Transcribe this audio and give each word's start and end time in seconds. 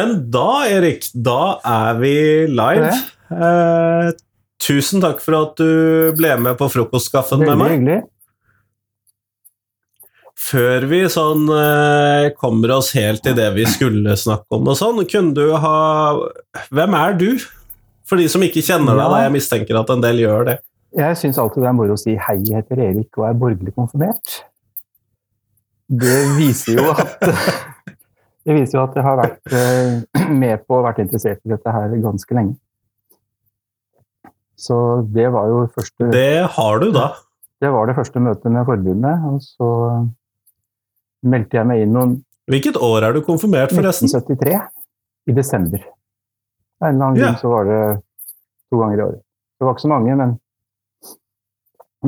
Men 0.00 0.16
da, 0.32 0.64
Erik, 0.70 1.04
da 1.12 1.58
er 1.66 1.98
vi 2.00 2.14
live. 2.48 2.94
Eh, 3.30 4.08
tusen 4.64 5.02
takk 5.04 5.20
for 5.20 5.36
at 5.42 5.60
du 5.60 6.14
ble 6.16 6.32
med 6.40 6.56
på 6.60 6.70
frokostkaffen 6.72 7.44
med 7.44 7.60
meg. 7.60 7.76
hyggelig. 7.76 8.00
Før 10.40 10.86
vi 10.88 11.02
sånn 11.12 11.44
eh, 11.52 12.30
kommer 12.40 12.72
oss 12.78 12.94
helt 12.96 13.20
til 13.26 13.36
det 13.36 13.50
vi 13.58 13.66
skulle 13.68 14.16
snakke 14.16 14.56
om 14.56 14.70
og 14.72 14.78
sånn, 14.78 15.02
kunne 15.10 15.36
du 15.36 15.52
ha 15.60 15.76
Hvem 16.72 16.96
er 16.96 17.18
du? 17.20 17.28
For 18.08 18.18
de 18.18 18.26
som 18.32 18.42
ikke 18.42 18.64
kjenner 18.64 18.96
deg, 18.96 19.04
da 19.12 19.24
jeg 19.26 19.34
mistenker 19.36 19.78
at 19.78 19.92
en 19.92 20.02
del 20.02 20.24
gjør 20.24 20.48
det. 20.48 20.56
Jeg 20.96 21.18
syns 21.20 21.38
alltid 21.38 21.62
det 21.62 21.68
er 21.70 21.76
moro 21.76 21.94
å 21.94 22.00
si 22.00 22.16
'hei, 22.16 22.40
jeg 22.48 22.64
heter 22.64 22.80
Erik 22.88 23.20
og 23.20 23.28
er 23.28 23.36
borgerlig 23.38 23.76
konfirmert'. 23.76 24.40
Det 25.86 26.18
viser 26.38 26.80
jo 26.80 26.88
at 26.90 27.69
Det 28.46 28.56
viser 28.56 28.78
jo 28.78 28.84
at 28.86 28.94
jeg 28.96 29.04
har 29.04 29.18
vært 29.20 29.52
eh, 29.52 30.28
med 30.42 30.62
på 30.66 30.78
og 30.78 30.86
vært 30.88 31.02
interessert 31.04 31.42
i 31.44 31.52
dette 31.52 31.74
her 31.74 31.92
ganske 32.00 32.36
lenge. 32.38 32.56
Så 34.60 34.76
det 35.12 35.28
var 35.32 35.48
jo 35.48 35.60
første 35.72 36.10
Det 36.12 36.46
har 36.56 36.80
du, 36.82 36.90
da. 36.92 37.10
Det 37.60 37.68
var 37.72 37.88
det 37.88 37.94
første 37.96 38.20
møtet 38.20 38.52
med 38.52 38.64
forbundet, 38.68 39.24
og 39.28 39.40
så 39.44 39.68
meldte 41.28 41.58
jeg 41.60 41.68
meg 41.68 41.84
inn 41.84 41.96
noen 41.96 42.18
Hvilket 42.50 42.76
år 42.82 43.04
er 43.06 43.14
du 43.14 43.20
konfirmert, 43.22 43.70
forresten? 43.76 44.08
1973, 44.10 44.56
i 45.30 45.34
desember. 45.36 45.82
Av 46.80 46.88
en 46.88 46.96
eller 46.96 47.06
annen 47.06 47.20
Ja. 47.20 47.26
grunn 47.28 47.38
så 47.38 47.50
var 47.52 47.68
det 47.68 47.82
to 48.72 48.80
ganger 48.80 48.96
i 48.98 49.04
året. 49.04 49.20
Det 49.60 49.66
var 49.68 49.76
ikke 49.76 49.84
så 49.84 49.92
mange, 49.92 50.16
men 50.16 50.32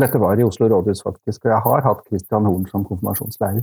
dette 0.03 0.19
var 0.19 0.41
i 0.41 0.47
Oslo 0.49 0.67
rådhus, 0.73 1.03
faktisk. 1.05 1.45
Og 1.45 1.53
jeg 1.53 1.61
har 1.69 1.85
hatt 1.87 2.03
Christian 2.09 2.49
Horn 2.49 2.67
som 2.73 2.85
konfirmasjonslærer. 2.89 3.63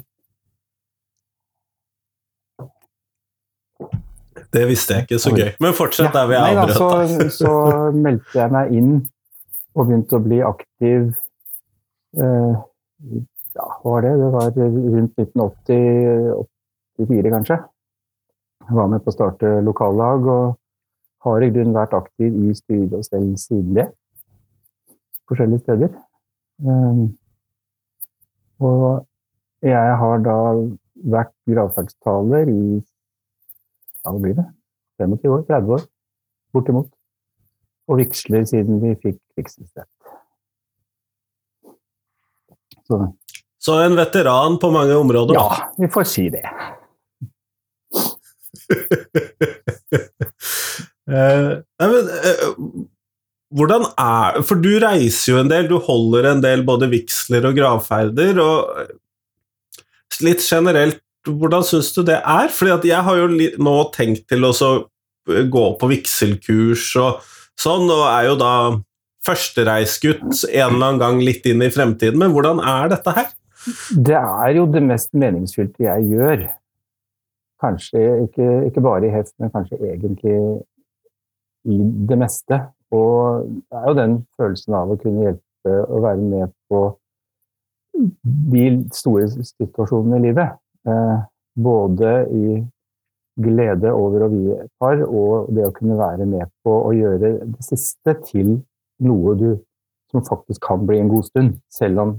Det 4.53 4.67
visste 4.69 4.93
jeg 4.95 5.01
ikke, 5.05 5.19
så 5.21 5.29
gøy. 5.35 5.51
Men 5.61 5.71
fortsett 5.77 6.13
der 6.15 6.25
vi 6.29 6.35
er 6.37 6.43
avbrøt. 6.49 6.77
så, 6.77 6.87
så 7.41 7.51
meldte 7.93 8.35
jeg 8.39 8.49
meg 8.53 8.65
inn 8.77 8.91
og 9.75 9.85
begynte 9.85 10.15
å 10.17 10.25
bli 10.25 10.39
aktiv 10.45 11.01
eh, 12.17 12.53
Ja, 13.57 13.65
hva 13.81 13.89
var 13.95 14.01
det? 14.05 14.13
Det 14.21 14.29
var 14.33 14.45
rundt 14.55 15.13
1980-84, 15.19 17.29
kanskje. 17.33 17.57
Jeg 18.69 18.75
var 18.77 18.87
med 18.91 18.99
på 19.03 19.09
å 19.09 19.15
starte 19.15 19.47
lokallag 19.65 20.19
og 20.29 20.45
har 21.25 21.39
i 21.43 21.51
grunnen 21.51 21.75
vært 21.75 21.93
aktiv 21.97 22.31
i 22.33 22.35
styret 22.55 22.93
og 22.95 23.03
stell 23.05 23.37
siden 23.41 23.73
det. 23.79 23.87
Forskjellige 25.29 25.63
steder. 25.65 25.89
Um, 26.63 27.01
og 28.59 29.05
jeg 29.65 29.97
har 30.01 30.17
da 30.23 30.37
vært 31.09 31.33
gravferdstaler 31.49 32.45
i 32.51 32.79
ja, 34.09 34.15
det 34.15 34.21
blir 34.23 34.33
det? 34.39 34.47
25 34.97 35.31
år? 35.35 35.43
30 35.45 35.73
år? 35.77 35.83
Bortimot. 36.53 36.89
Og 37.89 37.99
vigsler 38.01 38.45
siden 38.49 38.81
vi 38.81 38.95
fikk 39.03 39.19
vigselsrett. 39.37 39.89
Så 42.89 43.13
Så 43.61 43.75
en 43.83 43.95
veteran 43.95 44.57
på 44.57 44.71
mange 44.71 44.95
områder. 44.95 45.35
ja, 45.35 45.73
vi 45.77 45.87
får 45.93 46.03
si 46.09 46.29
det. 46.33 46.45
Uh, 51.09 51.59
nei, 51.81 51.87
men, 51.91 52.09
uh, 52.09 52.87
hvordan 53.49 53.85
er 53.97 54.41
For 54.45 54.61
du 54.61 54.71
reiser 54.81 55.33
jo 55.33 55.41
en 55.41 55.49
del, 55.51 55.67
du 55.69 55.77
holder 55.81 56.31
en 56.31 56.41
del 56.43 56.63
både 56.65 56.89
vigsler 56.89 57.45
og 57.49 57.57
gravferder. 57.57 58.39
og 58.41 58.81
eh, 58.83 58.95
Litt 60.25 60.43
generelt, 60.43 61.01
hvordan 61.39 61.65
syns 61.65 61.91
du 61.95 62.03
det 62.07 62.19
er? 62.19 62.51
Fordi 62.53 62.91
jeg 62.91 63.05
har 63.05 63.19
jo 63.19 63.49
nå 63.61 63.75
tenkt 63.95 64.27
til 64.31 64.47
å 64.47 64.53
eh, 64.53 65.43
gå 65.51 65.65
på 65.79 65.89
vigselkurs 65.91 66.91
og 67.01 67.25
sånn, 67.59 67.89
og 67.91 68.05
er 68.09 68.29
jo 68.29 68.37
da 68.39 68.53
førstereisgutt 69.27 70.23
en 70.47 70.75
eller 70.75 70.85
annen 70.85 71.01
gang 71.01 71.19
litt 71.23 71.45
inn 71.49 71.63
i 71.65 71.71
fremtiden, 71.73 72.19
men 72.21 72.33
hvordan 72.35 72.61
er 72.63 72.93
dette 72.93 73.13
her? 73.17 73.27
Det 73.91 74.15
er 74.15 74.53
jo 74.55 74.65
det 74.71 74.81
mest 74.85 75.11
meningsfylte 75.19 75.83
jeg 75.83 76.07
gjør. 76.13 76.45
Kanskje 77.59 78.03
ikke, 78.23 78.47
ikke 78.69 78.83
bare 78.85 79.09
i 79.09 79.11
hest, 79.11 79.33
men 79.41 79.51
kanskje 79.51 79.81
egentlig 79.83 80.37
i 81.67 81.79
det 82.07 82.17
meste. 82.21 82.61
Og 82.95 83.49
det 83.67 83.81
er 83.81 83.89
jo 83.89 83.97
den 83.97 84.15
følelsen 84.39 84.77
av 84.79 84.93
å 84.93 84.97
kunne 85.01 85.27
hjelpe 85.27 85.75
og 85.83 86.05
være 86.07 86.23
med 86.23 86.55
på 86.71 86.85
de 88.53 88.65
store 88.95 89.27
situasjonene 89.27 90.21
i 90.21 90.29
livet. 90.29 90.55
Eh, 90.89 91.17
både 91.55 92.11
i 92.31 92.59
glede 93.43 93.91
over 93.91 94.25
å 94.25 94.29
vie 94.31 94.55
et 94.63 94.71
par, 94.81 94.99
og 95.03 95.49
det 95.55 95.65
å 95.67 95.73
kunne 95.75 95.97
være 95.99 96.27
med 96.27 96.47
på 96.63 96.75
å 96.87 96.93
gjøre 96.95 97.33
det 97.39 97.65
siste 97.65 98.15
til 98.27 98.57
noe 99.03 99.35
du 99.39 99.49
som 100.11 100.25
faktisk 100.25 100.63
kan 100.65 100.85
bli 100.87 100.99
en 100.99 101.11
god 101.11 101.27
stund, 101.27 101.59
selv 101.71 102.03
om 102.03 102.15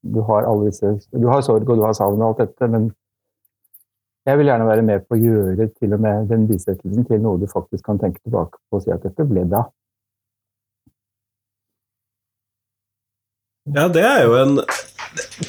du 0.00 0.22
har 0.24 0.46
alle 0.48 0.70
disse 0.70 0.94
Du 1.12 1.26
har 1.28 1.42
sorg 1.44 1.68
og 1.68 1.76
du 1.76 1.84
har 1.84 1.92
savn 1.96 2.22
og 2.22 2.30
alt 2.30 2.38
dette, 2.46 2.68
men 2.72 2.88
jeg 4.28 4.38
vil 4.38 4.50
gjerne 4.50 4.68
være 4.68 4.84
med 4.86 5.04
på 5.08 5.16
å 5.16 5.20
gjøre 5.20 5.66
til 5.74 5.96
og 5.96 6.00
med 6.04 6.30
den 6.30 6.46
bisettelsen 6.48 7.06
til 7.08 7.20
noe 7.24 7.40
du 7.40 7.46
faktisk 7.50 7.84
kan 7.86 8.00
tenke 8.00 8.22
tilbake 8.22 8.60
på 8.70 8.80
og 8.80 8.84
si 8.84 8.92
at 8.94 9.04
dette 9.04 9.26
ble 9.28 9.44
bra. 9.48 9.64
Ja, 13.70 13.86
det 13.92 14.02
er 14.02 14.24
jo 14.24 14.36
en 14.40 14.56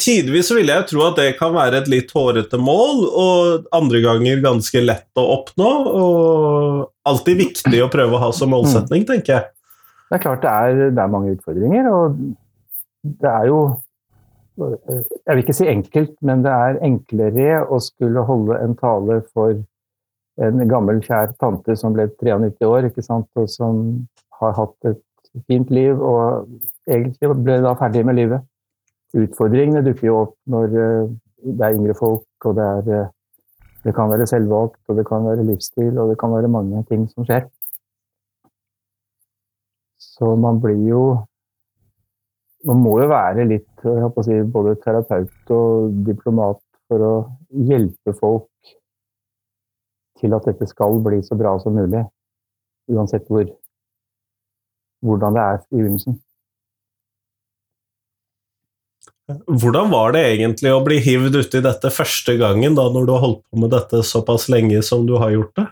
Tidvis 0.02 0.50
vil 0.56 0.72
jeg 0.72 0.88
tro 0.90 1.04
at 1.06 1.20
det 1.20 1.36
kan 1.38 1.54
være 1.54 1.84
et 1.84 1.90
litt 1.92 2.12
hårete 2.16 2.58
mål, 2.62 3.04
og 3.06 3.68
andre 3.78 4.02
ganger 4.04 4.42
ganske 4.44 4.82
lett 4.84 5.22
å 5.22 5.26
oppnå. 5.38 5.72
Og 5.92 7.10
alltid 7.10 7.42
viktig 7.44 7.82
å 7.84 7.90
prøve 7.94 8.18
å 8.18 8.24
ha 8.24 8.32
som 8.36 8.54
målsetning, 8.54 9.06
tenker 9.10 9.36
jeg. 9.36 9.50
Det 10.10 10.18
er 10.18 10.24
klart 10.26 10.44
det 10.44 10.52
er, 10.52 10.80
det 10.92 11.04
er 11.04 11.12
mange 11.12 11.36
utfordringer, 11.38 11.88
og 11.94 12.18
det 13.22 13.32
er 13.32 13.48
jo 13.52 13.62
Jeg 14.62 15.32
vil 15.32 15.40
ikke 15.42 15.56
si 15.58 15.66
enkelt, 15.72 16.12
men 16.28 16.44
det 16.46 16.52
er 16.54 16.82
enklere 16.86 17.62
å 17.66 17.80
skulle 17.82 18.22
holde 18.28 18.60
en 18.62 18.76
tale 18.78 19.22
for 19.32 19.56
en 20.42 20.66
gammel, 20.70 21.00
kjær 21.02 21.32
tante 21.42 21.74
som 21.80 21.96
ble 21.96 22.06
93 22.12 22.68
år, 22.68 22.90
ikke 22.90 23.06
sant, 23.06 23.30
og 23.40 23.48
som 23.50 23.80
har 24.42 24.54
hatt 24.60 24.92
et 24.92 25.02
fint 25.48 25.72
liv 25.74 25.98
og 25.98 26.52
egentlig 26.90 27.32
ble 27.42 27.58
da 27.64 27.74
ferdig 27.80 28.04
med 28.06 28.20
livet. 28.20 28.46
Utfordringene 29.12 29.84
dukker 29.84 30.08
jo 30.08 30.20
opp 30.22 30.36
når 30.52 30.78
eh, 30.80 31.10
det 31.42 31.66
er 31.66 31.76
yngre 31.76 31.96
folk, 31.98 32.28
og 32.46 32.56
det 32.60 32.68
er 32.68 32.94
eh, 33.00 33.10
Det 33.82 33.96
kan 33.98 34.12
være 34.12 34.28
selvvalgt, 34.30 34.78
og 34.88 34.98
det 34.98 35.08
kan 35.08 35.24
være 35.26 35.44
livsstil, 35.44 35.98
og 35.98 36.12
det 36.12 36.18
kan 36.22 36.30
være 36.30 36.48
mange 36.48 36.84
ting 36.86 37.08
som 37.10 37.26
skjer. 37.26 37.48
Så 39.98 40.36
man 40.36 40.60
blir 40.62 40.84
jo 40.88 41.02
Man 42.68 42.78
må 42.78 43.00
jo 43.02 43.08
være 43.10 43.48
litt 43.50 43.84
jeg 43.84 44.04
holdt 44.04 44.20
å 44.22 44.24
si, 44.28 44.36
både 44.54 44.76
terapeut 44.84 45.54
og 45.56 45.96
diplomat 46.06 46.60
for 46.86 47.06
å 47.08 47.14
hjelpe 47.50 48.14
folk 48.14 48.76
til 50.22 50.36
at 50.38 50.46
dette 50.46 50.68
skal 50.70 51.02
bli 51.02 51.24
så 51.26 51.34
bra 51.40 51.56
som 51.64 51.74
mulig. 51.74 52.04
Uansett 52.94 53.26
hvor, 53.26 53.48
hvordan 55.02 55.34
det 55.34 55.48
er 55.48 55.58
i 55.58 55.80
begynnelsen. 55.80 56.22
Hvordan 59.48 59.92
var 59.92 60.16
det 60.16 60.24
egentlig 60.34 60.72
å 60.74 60.82
bli 60.86 60.98
hivd 61.04 61.38
uti 61.42 61.62
dette 61.64 61.92
første 61.94 62.36
gangen, 62.40 62.76
da, 62.78 62.88
når 62.94 63.08
du 63.08 63.14
har 63.16 63.24
holdt 63.26 63.44
på 63.46 63.62
med 63.64 63.72
dette 63.74 64.02
såpass 64.08 64.48
lenge 64.52 64.82
som 64.86 65.06
du 65.10 65.18
har 65.22 65.34
gjort 65.34 65.54
det? 65.60 65.68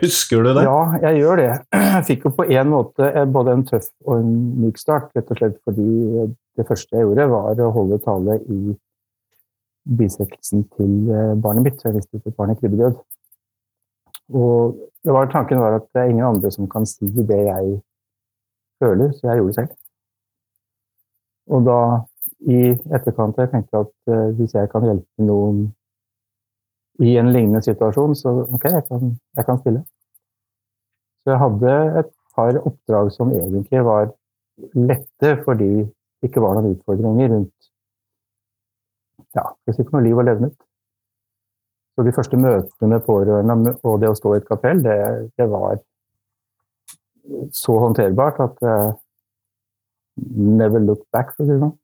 Husker 0.00 0.44
du 0.44 0.52
det? 0.54 0.62
Ja, 0.68 0.82
jeg 1.02 1.18
gjør 1.24 1.40
det. 1.40 1.48
Jeg 1.74 2.04
fikk 2.06 2.28
jo 2.28 2.34
på 2.36 2.46
en 2.46 2.70
måte 2.70 3.08
både 3.34 3.56
en 3.56 3.64
tøff 3.66 3.88
og 4.06 4.20
en 4.20 4.36
myk 4.62 4.78
start, 4.78 5.10
rett 5.18 5.32
og 5.34 5.40
slett 5.40 5.56
fordi 5.66 6.28
det 6.58 6.66
første 6.68 6.94
jeg 6.94 7.08
gjorde, 7.08 7.26
var 7.32 7.62
å 7.64 7.72
holde 7.74 7.98
tale 8.04 8.36
i 8.46 8.60
bisettelsen 9.98 10.66
til 10.76 11.10
eh, 11.10 11.34
barnet 11.42 11.66
mitt. 11.66 11.82
Jeg 11.82 11.96
visste 11.96 12.20
at 12.20 12.36
barnet 12.36 12.60
krybbedød. 12.60 13.00
Og 14.38 14.78
var, 15.10 15.30
tanken 15.32 15.58
var 15.58 15.80
at 15.80 15.88
det 15.90 16.04
er 16.04 16.12
ingen 16.12 16.28
andre 16.28 16.52
som 16.54 16.68
kan 16.70 16.86
si 16.86 17.08
det 17.10 17.40
jeg 17.48 17.78
føler, 18.82 19.10
så 19.16 19.26
jeg 19.26 19.40
gjorde 19.40 19.50
det 19.50 19.58
selv. 19.58 19.76
Og 21.50 21.66
da 21.66 21.80
i 22.48 22.60
etterkant 22.94 23.36
har 23.36 23.46
jeg 23.46 23.52
tenkt 23.54 23.76
at 23.76 23.92
uh, 24.08 24.30
hvis 24.38 24.54
jeg 24.56 24.70
kan 24.72 24.86
hjelpe 24.86 25.26
noen 25.26 25.66
i 27.00 27.16
en 27.20 27.30
lignende 27.32 27.62
situasjon, 27.64 28.16
så 28.16 28.32
ok, 28.44 28.64
jeg 28.72 28.84
kan, 28.88 29.14
jeg 29.36 29.48
kan 29.48 29.60
stille. 29.60 29.82
Så 31.20 31.34
jeg 31.34 31.40
hadde 31.40 31.76
et 32.00 32.10
par 32.36 32.60
oppdrag 32.60 33.12
som 33.12 33.32
egentlig 33.36 33.84
var 33.84 34.10
lette, 34.76 35.34
fordi 35.44 35.70
det 35.84 36.28
ikke 36.28 36.42
var 36.44 36.56
noen 36.56 36.74
utfordringer 36.74 37.32
rundt 37.32 37.54
ja, 39.36 39.44
skal 39.62 39.76
si 39.76 39.86
noe 39.92 40.04
liv 40.04 40.18
og 40.18 40.26
levnet. 40.26 40.56
Så 41.94 42.04
de 42.06 42.14
første 42.16 42.38
møtene 42.40 42.90
med 42.94 43.04
pårørende 43.06 43.74
og 43.84 44.00
det 44.02 44.10
å 44.10 44.16
stå 44.18 44.34
i 44.34 44.40
et 44.40 44.48
kapell, 44.48 44.82
det, 44.84 44.96
det 45.38 45.46
var 45.50 45.78
så 47.54 47.76
håndterbart 47.82 48.40
at 48.42 48.64
jeg 48.64 48.94
never 50.60 50.82
looked 50.82 51.06
back, 51.14 51.34
for 51.36 51.44
å 51.44 51.48
si 51.48 51.54
det 51.54 51.62
sånn. 51.62 51.76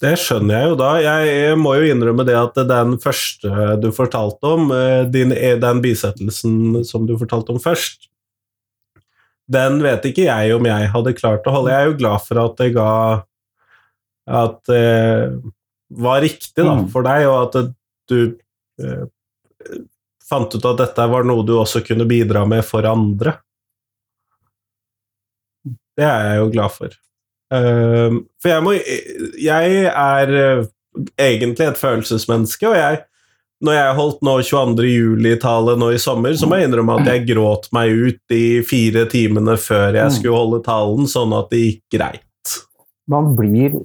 Det 0.00 0.14
skjønner 0.16 0.54
jeg 0.56 0.68
jo 0.70 0.76
da. 0.80 0.90
Jeg 1.04 1.56
må 1.60 1.74
jo 1.76 1.88
innrømme 1.92 2.24
det 2.24 2.36
at 2.38 2.56
den 2.70 2.94
første 3.02 3.74
du 3.82 3.90
fortalte 3.92 4.48
om, 4.48 4.70
eh, 4.72 5.02
din, 5.12 5.32
eh, 5.32 5.58
den 5.60 5.82
bisettelsen 5.84 6.84
som 6.88 7.04
du 7.06 7.18
fortalte 7.20 7.52
om 7.52 7.58
først, 7.60 8.06
den 9.50 9.82
vet 9.82 10.02
ikke 10.06 10.24
jeg 10.28 10.54
om 10.54 10.64
jeg 10.64 10.88
hadde 10.94 11.12
klart 11.18 11.44
å 11.44 11.52
holde. 11.52 11.72
Jeg 11.74 11.82
er 11.82 11.90
jo 11.90 11.98
glad 11.98 12.22
for 12.22 12.38
at 12.44 12.56
det 12.56 12.74
ga 12.74 13.24
At 14.30 14.62
det 14.68 15.42
var 15.90 16.20
riktig 16.22 16.54
da, 16.62 16.76
Mm. 16.76 16.88
for 16.92 17.02
deg, 17.02 17.26
og 17.26 17.56
at 17.56 17.72
du 18.06 18.36
eh, 18.78 19.06
fant 20.22 20.54
ut 20.54 20.64
at 20.64 20.76
dette 20.78 21.06
var 21.10 21.24
noe 21.24 21.42
du 21.42 21.54
også 21.58 21.82
kunne 21.84 22.06
bidra 22.06 22.46
med 22.46 22.62
for 22.64 22.86
andre. 22.86 23.40
Det 25.98 26.04
er 26.06 26.28
jeg 26.28 26.38
jo 26.38 26.50
glad 26.52 26.70
for. 26.70 26.94
Ehm, 27.50 28.24
for 28.40 28.52
jeg 28.52 28.62
må 28.62 28.72
Jeg 29.40 29.86
er 29.90 30.34
eh, 30.38 30.66
egentlig 31.18 31.66
et 31.66 31.80
følelsesmenneske, 31.80 32.68
og 32.68 32.76
jeg 32.78 33.04
når 33.60 33.74
jeg 33.76 33.96
holdt 33.98 34.22
nå 34.24 34.34
22. 34.40 34.88
juli-tale 34.88 35.74
nå 35.76 35.90
i 35.92 35.98
sommer, 36.00 36.32
så 36.32 36.48
må 36.48 36.56
jeg 36.56 36.70
innrømme 36.70 36.94
at 36.96 37.10
jeg 37.10 37.26
gråt 37.28 37.66
meg 37.76 37.92
ut 37.92 38.20
de 38.32 38.62
fire 38.64 39.04
timene 39.12 39.56
før 39.60 39.98
jeg 39.98 40.06
Mm. 40.06 40.14
skulle 40.16 40.36
holde 40.38 40.62
talen, 40.64 41.04
sånn 41.04 41.34
at 41.36 41.50
det 41.52 41.60
gikk 41.60 41.98
greit. 41.98 42.54
Man 43.06 43.34
blir 43.36 43.76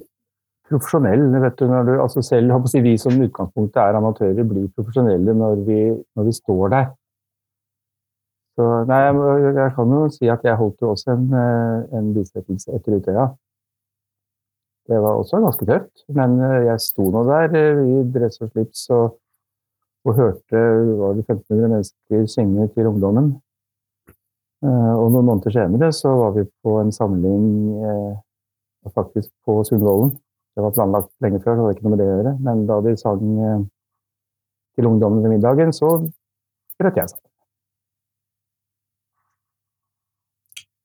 profesjonell, 0.70 1.28
vet 1.42 1.58
du, 1.58 1.66
når 1.68 1.84
du 1.84 1.92
altså 2.00 2.22
selv, 2.24 2.56
si, 2.66 2.80
Vi 2.80 2.96
som 2.96 3.20
utgangspunktet 3.20 3.76
er 3.76 3.98
amatører, 4.00 4.48
blir 4.48 4.68
profesjonelle 4.72 5.34
når 5.34 5.66
vi, 5.66 5.80
når 6.16 6.24
vi 6.24 6.32
står 6.32 6.70
der. 6.70 6.86
Så, 8.56 8.86
nei, 8.88 9.02
jeg, 9.04 9.54
jeg 9.60 9.72
kan 9.76 9.92
jo 9.92 10.08
si 10.08 10.30
at 10.32 10.40
jeg 10.42 10.56
holdt 10.56 10.80
jo 10.80 10.94
også 10.94 11.12
en, 11.12 11.26
eh, 11.36 11.98
en 11.98 12.14
bisettelse 12.16 12.72
etter 12.72 12.96
Utøya. 12.96 13.28
Det 14.86 14.98
var 15.02 15.18
også 15.18 15.40
ganske 15.42 15.66
tøft, 15.66 16.04
men 16.14 16.36
eh, 16.46 16.66
jeg 16.68 16.82
sto 16.84 17.08
nå 17.10 17.24
der 17.26 17.54
eh, 17.58 17.80
i 17.90 18.02
dress 18.14 18.38
og 18.44 18.52
slips 18.52 18.84
og, 18.94 19.16
og 20.06 20.14
hørte 20.14 20.62
var 21.00 21.16
det 21.16 21.24
1500 21.26 21.72
mennesker 21.72 22.28
synge 22.30 22.68
til 22.76 22.90
ungdommen. 22.92 23.32
Eh, 24.62 24.94
Og 24.94 25.10
noen 25.10 25.26
måneder 25.26 25.56
senere 25.56 25.90
så 25.94 26.14
var 26.20 26.36
vi 26.38 26.46
på 26.62 26.78
en 26.82 26.94
samling 26.94 27.48
faktisk 28.94 29.32
på 29.42 29.58
Sundvolden. 29.66 30.14
Det 30.54 30.62
var 30.62 30.74
planlagt 30.76 31.10
lenge 31.20 31.40
før, 31.42 31.56
så 31.56 31.58
det 31.58 31.64
hadde 31.64 31.74
ikke 31.74 31.86
noe 31.88 31.96
med 31.96 32.00
det 32.00 32.06
å 32.06 32.12
gjøre. 32.14 32.34
Men 32.46 32.66
da 32.68 32.76
de 32.84 32.92
sang 33.00 33.22
til 34.78 34.86
ungdommen 34.86 35.24
ved 35.24 35.34
middagen, 35.34 35.74
så 35.74 35.96
brøt 36.78 37.00
jeg 37.00 37.10
sammen. 37.10 37.32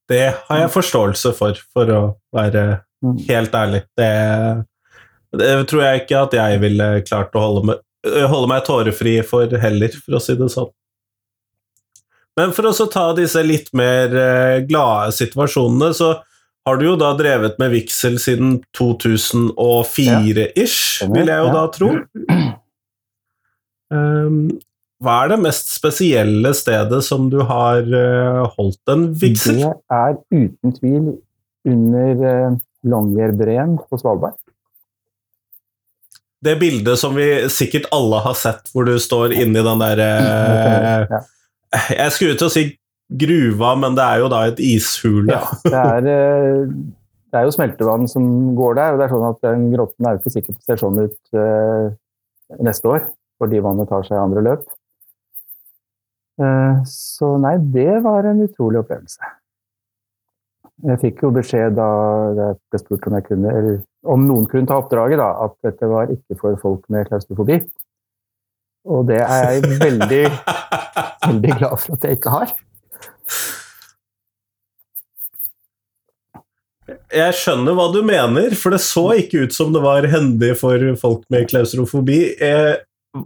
Det 0.10 0.26
har 0.48 0.58
jeg 0.64 0.74
forståelse 0.74 1.32
for, 1.38 1.62
for 1.72 1.94
å 1.94 2.02
være. 2.36 2.82
Helt 3.28 3.56
ærlig. 3.56 3.82
Det, 3.98 4.12
det 5.40 5.54
tror 5.70 5.86
jeg 5.86 6.04
ikke 6.04 6.26
at 6.28 6.34
jeg 6.38 6.62
ville 6.64 6.90
klart 7.08 7.36
å 7.36 7.46
holde, 7.46 7.66
med, 7.72 7.84
øh, 8.08 8.28
holde 8.32 8.52
meg 8.52 8.66
tårefri 8.68 9.18
for 9.28 9.62
heller, 9.64 9.92
for 10.06 10.20
å 10.20 10.24
si 10.24 10.38
det 10.40 10.52
sånn. 10.54 10.72
Men 12.40 12.54
for 12.56 12.70
å 12.70 12.76
så 12.76 12.88
ta 12.92 13.10
disse 13.18 13.42
litt 13.44 13.72
mer 13.76 14.14
eh, 14.16 14.58
glade 14.68 15.12
situasjonene, 15.18 15.92
så 15.98 16.10
har 16.68 16.78
du 16.78 16.86
jo 16.86 16.98
da 17.00 17.12
drevet 17.18 17.58
med 17.60 17.74
vigsel 17.74 18.20
siden 18.22 18.60
2004-ish, 18.78 20.82
Stemmer, 21.02 21.16
vil 21.18 21.32
jeg 21.34 21.42
jo 21.42 21.54
da 21.56 21.64
tro. 21.74 21.90
Um, 23.92 24.44
hva 25.02 25.16
er 25.24 25.32
det 25.34 25.40
mest 25.42 25.72
spesielle 25.74 26.52
stedet 26.54 27.02
som 27.04 27.26
du 27.32 27.40
har 27.50 27.82
eh, 27.82 28.44
holdt 28.54 28.92
en 28.94 29.08
vigsel? 29.18 29.64
Det 29.64 29.98
er 29.98 30.14
uten 30.30 30.76
tvil 30.78 31.08
under 31.72 32.22
Longyearbreen 32.88 33.78
på 33.90 34.00
Svalbard. 34.00 34.38
Det 36.42 36.56
bildet 36.58 36.98
som 36.98 37.14
vi 37.14 37.28
sikkert 37.54 37.86
alle 37.94 38.22
har 38.26 38.38
sett, 38.38 38.72
hvor 38.74 38.88
du 38.88 38.96
står 39.00 39.36
inni 39.38 39.62
den 39.62 39.84
der 39.84 40.00
eh, 40.02 41.20
Jeg 41.94 42.16
skulle 42.16 42.38
til 42.40 42.48
å 42.48 42.54
si 42.54 42.64
gruva, 43.12 43.76
men 43.78 43.98
det 43.98 44.08
er 44.08 44.24
jo 44.24 44.32
da 44.32 44.42
et 44.50 44.62
ishule. 44.64 45.36
Ja, 45.36 45.44
det 45.68 45.82
er, 45.82 46.10
eh, 46.10 46.74
det 47.32 47.40
er 47.40 47.46
jo 47.46 47.54
smeltevann 47.54 48.10
som 48.10 48.26
går 48.58 48.78
der, 48.80 48.94
og 48.94 49.02
det 49.02 49.06
er 49.06 49.14
sånn 49.14 49.28
at 49.30 49.42
den 49.46 49.68
grotten 49.76 50.08
er 50.08 50.16
jo 50.16 50.24
ikke 50.24 50.34
sikkert 50.34 50.64
ser 50.66 50.82
sånn 50.82 51.02
ut 51.04 51.38
eh, 51.44 51.92
neste 52.64 52.90
år, 52.90 53.06
fordi 53.42 53.62
vannet 53.64 53.92
tar 53.92 54.08
seg 54.08 54.20
andre 54.20 54.46
løp. 54.48 54.66
Eh, 56.42 56.82
så 56.90 57.36
nei, 57.44 57.58
det 57.76 58.02
var 58.06 58.26
en 58.28 58.42
utrolig 58.48 58.82
opplevelse. 58.82 59.36
Jeg 60.82 60.98
fikk 61.02 61.22
jo 61.26 61.30
beskjed 61.36 61.76
da 61.78 61.88
jeg 62.38 62.58
ble 62.72 62.82
spurt 62.82 63.08
om 63.10 63.16
jeg 63.18 63.28
kunne, 63.28 63.54
eller 63.54 63.80
om 64.10 64.26
noen 64.26 64.48
kunne 64.50 64.70
ta 64.70 64.80
oppdraget, 64.82 65.22
da, 65.22 65.30
at 65.46 65.54
dette 65.68 65.90
var 65.90 66.10
ikke 66.14 66.38
for 66.40 66.58
folk 66.62 66.86
med 66.94 67.10
klaustrofobi. 67.10 67.60
Og 68.90 69.06
det 69.12 69.20
er 69.22 69.48
jeg 69.60 69.80
veldig, 69.82 70.22
veldig 71.30 71.58
glad 71.60 71.76
for 71.84 71.98
at 71.98 72.08
jeg 72.08 72.18
ikke 72.18 72.34
har. 72.34 72.54
Jeg 77.12 77.36
skjønner 77.38 77.76
hva 77.78 77.90
du 77.94 78.02
mener, 78.08 78.56
for 78.58 78.74
det 78.74 78.82
så 78.84 79.06
ikke 79.20 79.46
ut 79.46 79.56
som 79.56 79.76
det 79.76 79.84
var 79.84 80.08
hendig 80.10 80.56
for 80.60 80.82
folk 81.00 81.24
med 81.32 81.50
klaustrofobi. 81.52 82.22
Eh, 82.42 82.74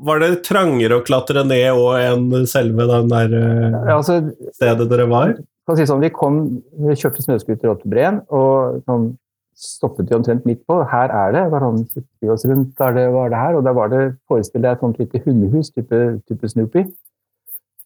var 0.05 0.21
det 0.21 0.43
trangere 0.45 0.99
å 0.99 1.05
klatre 1.05 1.43
ned 1.45 1.69
òg 1.71 1.99
enn 2.01 2.47
selve 2.49 2.87
den 2.89 3.11
der 3.11 3.35
eh, 3.37 3.75
Altså, 3.93 4.19
stedet 4.57 4.89
dere 4.89 5.05
var? 5.11 5.35
Kan 5.65 5.77
si 5.77 5.85
sånn, 5.89 6.03
vi, 6.03 6.11
kom, 6.13 6.41
vi 6.85 6.97
kjørte 6.97 7.23
snøscooter 7.25 7.71
opp 7.71 7.81
til 7.83 7.93
Breen, 7.93 8.19
og 8.33 8.81
sånn, 8.85 9.13
stoppet 9.55 10.09
vi 10.11 10.17
omtrent 10.17 10.45
midt 10.45 10.65
på. 10.67 10.81
Her 10.91 11.11
er 11.15 11.31
det. 11.31 11.45
Var 11.53 11.63
han, 11.63 11.79
vi 11.95 12.29
oss 12.31 12.43
rundt, 12.47 12.73
der 12.79 12.95
det 12.97 13.05
var 13.13 13.31
det 13.31 13.39
her, 13.39 13.57
og 13.57 13.63
der 13.63 13.75
var 13.77 13.91
det, 13.93 14.03
forestill 14.27 14.63
deg 14.65 14.75
et 14.75 14.83
sånt 14.83 14.99
lite 14.99 15.21
hundehus, 15.23 15.71
type, 15.71 16.01
type 16.27 16.49
Snoopy. 16.51 16.83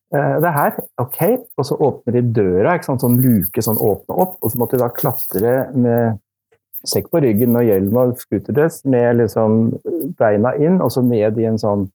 Eh, 0.09 0.35
det 0.41 0.49
er 0.49 0.55
her, 0.55 0.79
ok, 0.97 1.19
og 1.57 1.67
så 1.69 1.77
åpner 1.85 2.17
de 2.17 2.23
døra, 2.39 2.73
ikke 2.73 2.89
sant, 2.89 3.05
sånn 3.05 3.19
luke, 3.21 3.61
sånn 3.61 3.77
åpne 3.77 4.17
opp, 4.25 4.39
og 4.41 4.49
så 4.49 4.61
måtte 4.61 4.77
vi 4.77 4.81
da 4.81 4.89
klatre 4.95 5.53
med 5.77 6.17
sekk 6.87 7.11
på 7.13 7.21
ryggen 7.21 7.59
og 7.59 7.67
hjelm 7.67 7.97
og 7.99 8.15
scooterdress 8.17 8.81
med 8.89 9.19
liksom 9.19 9.59
beina 10.17 10.55
inn, 10.57 10.79
og 10.81 10.89
så 10.95 11.03
ned 11.05 11.37
i 11.37 11.45
en 11.51 11.61
sånn, 11.61 11.85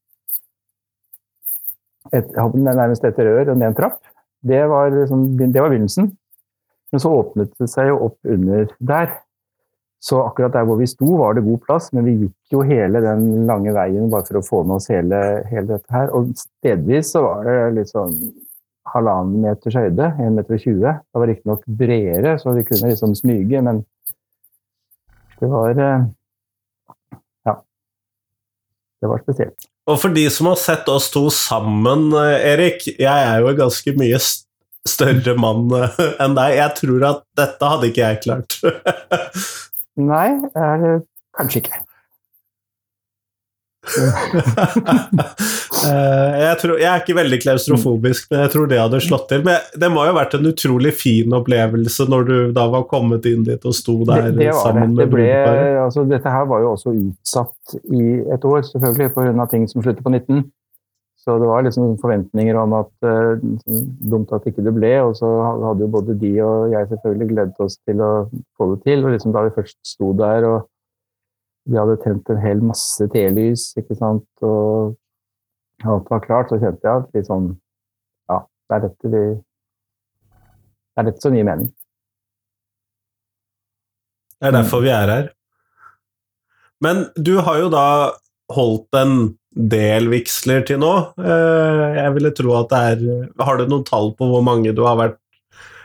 et, 2.15 2.31
nærmest 2.37 3.07
et 3.09 3.19
rør 3.19 3.51
og 3.51 3.59
ned 3.59 3.73
en 3.73 3.79
trapp. 3.81 3.99
Det 4.45 4.61
var, 4.69 4.93
liksom, 4.93 5.27
det 5.41 5.61
var 5.61 5.73
begynnelsen. 5.73 6.11
Men 6.93 7.01
så 7.01 7.11
åpnet 7.11 7.55
det 7.59 7.69
seg 7.73 7.89
jo 7.91 8.01
opp 8.07 8.19
under 8.29 8.69
der. 8.79 9.15
Så 10.05 10.21
akkurat 10.21 10.53
der 10.53 10.67
hvor 10.69 10.77
vi 10.77 10.87
sto, 10.87 11.09
var 11.17 11.35
det 11.35 11.47
god 11.47 11.63
plass, 11.65 11.89
men 11.97 12.05
vi 12.05 12.13
gikk 12.27 12.53
jo 12.53 12.65
hele 12.69 13.01
den 13.01 13.47
lange 13.49 13.73
veien 13.73 14.11
bare 14.13 14.27
for 14.29 14.39
å 14.39 14.45
få 14.45 14.61
med 14.69 14.77
oss 14.77 14.91
hele, 14.93 15.21
hele 15.49 15.65
dette 15.71 15.95
her. 15.97 16.13
Og 16.13 16.35
stedvis 16.37 17.15
så 17.15 17.25
var 17.25 17.49
det 17.49 17.57
litt 17.79 17.93
sånn 17.95 18.13
halvannen 18.93 19.41
meters 19.47 19.79
høyde, 19.81 20.11
1,20 20.21 20.37
meter. 20.37 20.61
Det 20.61 21.23
var 21.23 21.31
riktignok 21.33 21.65
bredere, 21.81 22.37
så 22.39 22.53
vi 22.53 22.67
kunne 22.69 22.93
liksom 22.93 23.17
smyge, 23.17 23.65
men 23.65 23.81
det 25.41 25.51
var 25.51 25.83
eh, 25.89 26.05
Ja. 27.49 27.57
Det 29.01 29.09
var 29.09 29.25
spesielt. 29.25 29.71
Og 29.91 30.01
for 30.01 30.15
de 30.17 30.25
som 30.33 30.49
har 30.49 30.61
sett 30.61 30.89
oss 30.89 31.11
to 31.13 31.27
sammen, 31.35 32.09
eh, 32.17 32.47
Erik 32.55 32.87
Jeg 32.89 33.05
er 33.05 33.41
jo 33.43 33.51
en 33.51 33.59
ganske 33.59 33.97
mye 34.01 34.21
større 34.89 35.35
mann 35.37 35.69
eh, 35.77 35.99
enn 36.25 36.37
deg. 36.37 36.57
Jeg 36.59 36.77
tror 36.81 37.09
at 37.11 37.25
dette 37.37 37.73
hadde 37.73 37.91
ikke 37.91 38.05
jeg 38.05 38.23
klart. 38.25 38.59
Nei, 40.13 40.29
er, 40.57 41.03
kanskje 41.37 41.65
ikke. 41.65 41.83
Eh, 45.85 46.35
jeg, 46.39 46.57
tror, 46.63 46.79
jeg 46.81 46.89
er 46.89 47.03
ikke 47.03 47.17
veldig 47.19 47.39
klaustrofobisk, 47.43 48.29
men 48.31 48.45
jeg 48.45 48.53
tror 48.55 48.69
det 48.71 48.79
hadde 48.81 49.01
slått 49.05 49.27
til. 49.29 49.43
Men 49.45 49.67
det 49.77 49.91
må 49.93 50.07
jo 50.07 50.15
ha 50.15 50.17
vært 50.17 50.37
en 50.39 50.49
utrolig 50.49 50.95
fin 50.97 51.35
opplevelse 51.37 52.07
når 52.09 52.29
du 52.31 52.37
da 52.57 52.65
var 52.73 52.87
kommet 52.89 53.27
inn 53.29 53.45
dit 53.45 53.67
og 53.69 53.75
sto 53.77 53.99
der 54.09 54.31
det, 54.31 54.39
det 54.39 54.55
sammen 54.57 54.95
det. 54.95 55.05
det 55.05 55.11
med 55.11 55.13
ble, 55.13 55.29
altså, 55.83 56.07
dette 56.09 56.33
her 56.33 56.47
var 56.49 56.65
jo 56.65 56.73
også 56.73 56.95
utsatt 56.95 57.77
i 57.93 58.05
et 58.33 58.49
år, 58.49 58.63
selvfølgelig, 58.71 59.11
pga. 59.19 59.49
ting 59.51 59.67
som 59.69 59.85
slutter 59.85 60.07
på 60.07 60.15
19. 60.15 60.47
Så 61.25 61.39
det 61.41 61.47
var 61.49 61.65
liksom 61.65 61.95
forventninger 62.03 62.57
om 62.61 62.75
at 62.77 63.07
uh, 63.09 63.41
dumt 64.13 64.33
at 64.37 64.45
ikke 64.49 64.65
det 64.65 64.75
ble. 64.77 64.93
Og 65.07 65.15
så 65.17 65.31
hadde 65.65 65.87
jo 65.87 65.93
både 65.95 66.17
de 66.21 66.33
og 66.45 66.73
jeg 66.73 66.91
selvfølgelig 66.91 67.29
gledet 67.31 67.65
oss 67.65 67.79
til 67.89 68.03
å 68.05 68.13
få 68.59 68.75
det 68.75 68.83
til. 68.85 69.05
Og 69.05 69.15
liksom 69.15 69.33
da 69.37 69.47
vi 69.47 69.55
først 69.57 69.79
sto 69.89 70.13
der 70.19 70.45
og 70.51 70.69
vi 71.65 71.79
hadde 71.81 71.97
tent 72.03 72.29
en 72.31 72.41
hel 72.43 72.61
masse 72.65 73.07
telys, 73.13 73.71
ikke 73.81 73.97
sant, 73.97 74.27
og 74.45 74.97
alt 75.85 76.11
var 76.13 76.21
klart, 76.25 76.51
så 76.53 76.59
kjente 76.61 76.85
jeg 76.85 77.03
at 77.03 77.17
litt 77.17 77.29
sånn 77.31 77.49
Ja, 78.31 78.43
det 78.69 78.77
er 78.77 78.85
dette 78.89 79.11
vi 79.13 79.23
Det 79.35 81.01
er 81.03 81.09
dette 81.09 81.25
som 81.25 81.35
gir 81.35 81.47
mening. 81.49 81.71
Det 84.39 84.51
er 84.51 84.55
derfor 84.59 84.83
vi 84.85 84.91
er 84.93 85.09
her. 85.11 85.31
Men 86.85 87.07
du 87.17 87.39
har 87.41 87.59
jo 87.63 87.71
da 87.73 87.87
holdt 88.53 88.95
en 89.01 89.15
del 89.55 90.11
vigsler 90.13 90.65
til 90.69 90.81
nå. 90.83 90.93
Eh, 91.19 91.83
Jeg 91.97 92.15
ville 92.17 92.33
tro 92.37 92.55
at 92.59 92.69
det 92.73 92.81
er 92.93 93.45
Har 93.47 93.57
du 93.59 93.67
noen 93.71 93.85
tall 93.89 94.13
på 94.19 94.29
hvor 94.29 94.45
mange 94.45 94.75
du 94.77 94.85
har 94.85 94.99
vært 95.01 95.19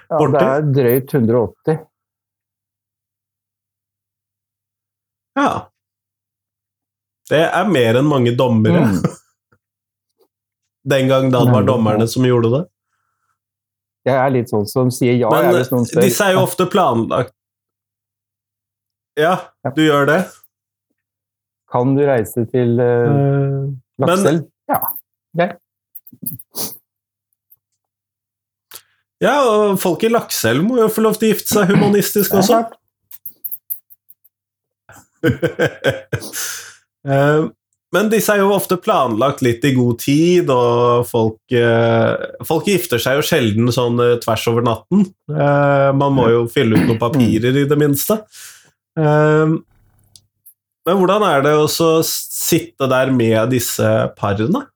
Ja, 0.10 0.18
det 0.34 0.42
er 0.44 0.70
drøyt 0.74 1.14
180. 1.14 1.80
Ja. 5.38 5.69
Det 7.30 7.42
er 7.46 7.70
mer 7.70 8.00
enn 8.00 8.08
mange 8.10 8.34
dommere. 8.38 8.86
Mm. 8.90 9.02
Den 10.90 11.10
gang 11.12 11.30
da 11.34 11.44
det 11.46 11.54
var 11.54 11.68
dommerne 11.68 12.08
som 12.10 12.26
gjorde 12.26 12.50
det. 12.56 12.64
Jeg 14.08 14.16
er 14.16 14.32
litt 14.34 14.50
sånn 14.50 14.66
som 14.70 14.90
sier 14.94 15.18
ja 15.20 15.28
jeg, 15.28 15.50
Men 15.50 15.58
hvis 15.60 15.70
noen 15.74 15.86
disse 16.00 16.24
er 16.24 16.38
jo 16.38 16.46
ofte 16.46 16.66
planlagt 16.72 17.34
Ja, 19.20 19.34
du 19.76 19.82
gjør 19.84 20.08
det. 20.08 20.22
Kan 21.70 21.92
du 21.98 22.02
reise 22.08 22.46
til 22.50 22.80
uh, 22.80 23.68
Eh, 24.00 24.08
Lakselv? 24.08 24.48
Ja. 24.72 24.80
Okay. 25.36 25.52
Ja, 29.20 29.36
og 29.44 29.80
folk 29.84 30.04
i 30.08 30.10
Lakselv 30.10 30.64
må 30.64 30.80
jo 30.80 30.88
få 30.88 31.04
lov 31.04 31.20
til 31.20 31.28
å 31.28 31.34
gifte 31.34 31.52
seg 31.58 31.74
humanistisk 31.74 32.40
også. 32.40 32.64
Eh, 37.08 37.48
Men 37.90 38.06
disse 38.12 38.30
er 38.30 38.44
jo 38.44 38.52
ofte 38.54 38.76
planlagt 38.78 39.40
litt 39.42 39.64
i 39.66 39.72
god 39.74 39.98
tid, 39.98 40.50
og 40.54 41.08
folk, 41.10 41.40
eh, 41.50 42.28
folk 42.46 42.68
gifter 42.70 43.02
seg 43.02 43.18
jo 43.18 43.24
sjelden 43.26 43.72
sånn 43.74 43.98
eh, 44.04 44.20
tvers 44.22 44.44
over 44.52 44.62
natten. 44.62 45.08
Man 45.26 46.14
må 46.14 46.28
jo 46.30 46.44
fylle 46.54 46.78
ut 46.78 46.86
noen 46.86 47.02
papirer, 47.02 47.58
i 47.58 47.66
det 47.66 47.78
minste. 47.82 48.20
Men 48.94 49.64
hvordan 50.86 51.26
er 51.32 51.42
det 51.48 51.56
å 51.58 51.66
sitte 52.06 52.86
der 52.94 53.10
med 53.10 53.50
disse 53.56 53.90
parene? 54.20 54.68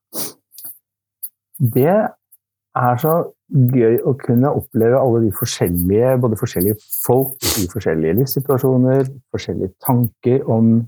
Det 1.62 1.94
er 1.94 2.98
så 2.98 3.14
gøy 3.54 4.00
å 4.10 4.16
kunne 4.18 4.56
oppleve 4.58 4.98
alle 4.98 5.22
de 5.28 5.32
forskjellige, 5.38 6.16
både 6.24 6.40
forskjellige 6.42 6.80
folk 7.06 7.38
i 7.62 7.70
forskjellige 7.70 8.18
livssituasjoner, 8.24 9.06
forskjellige 9.34 9.76
tanker 9.86 10.42
om 10.50 10.80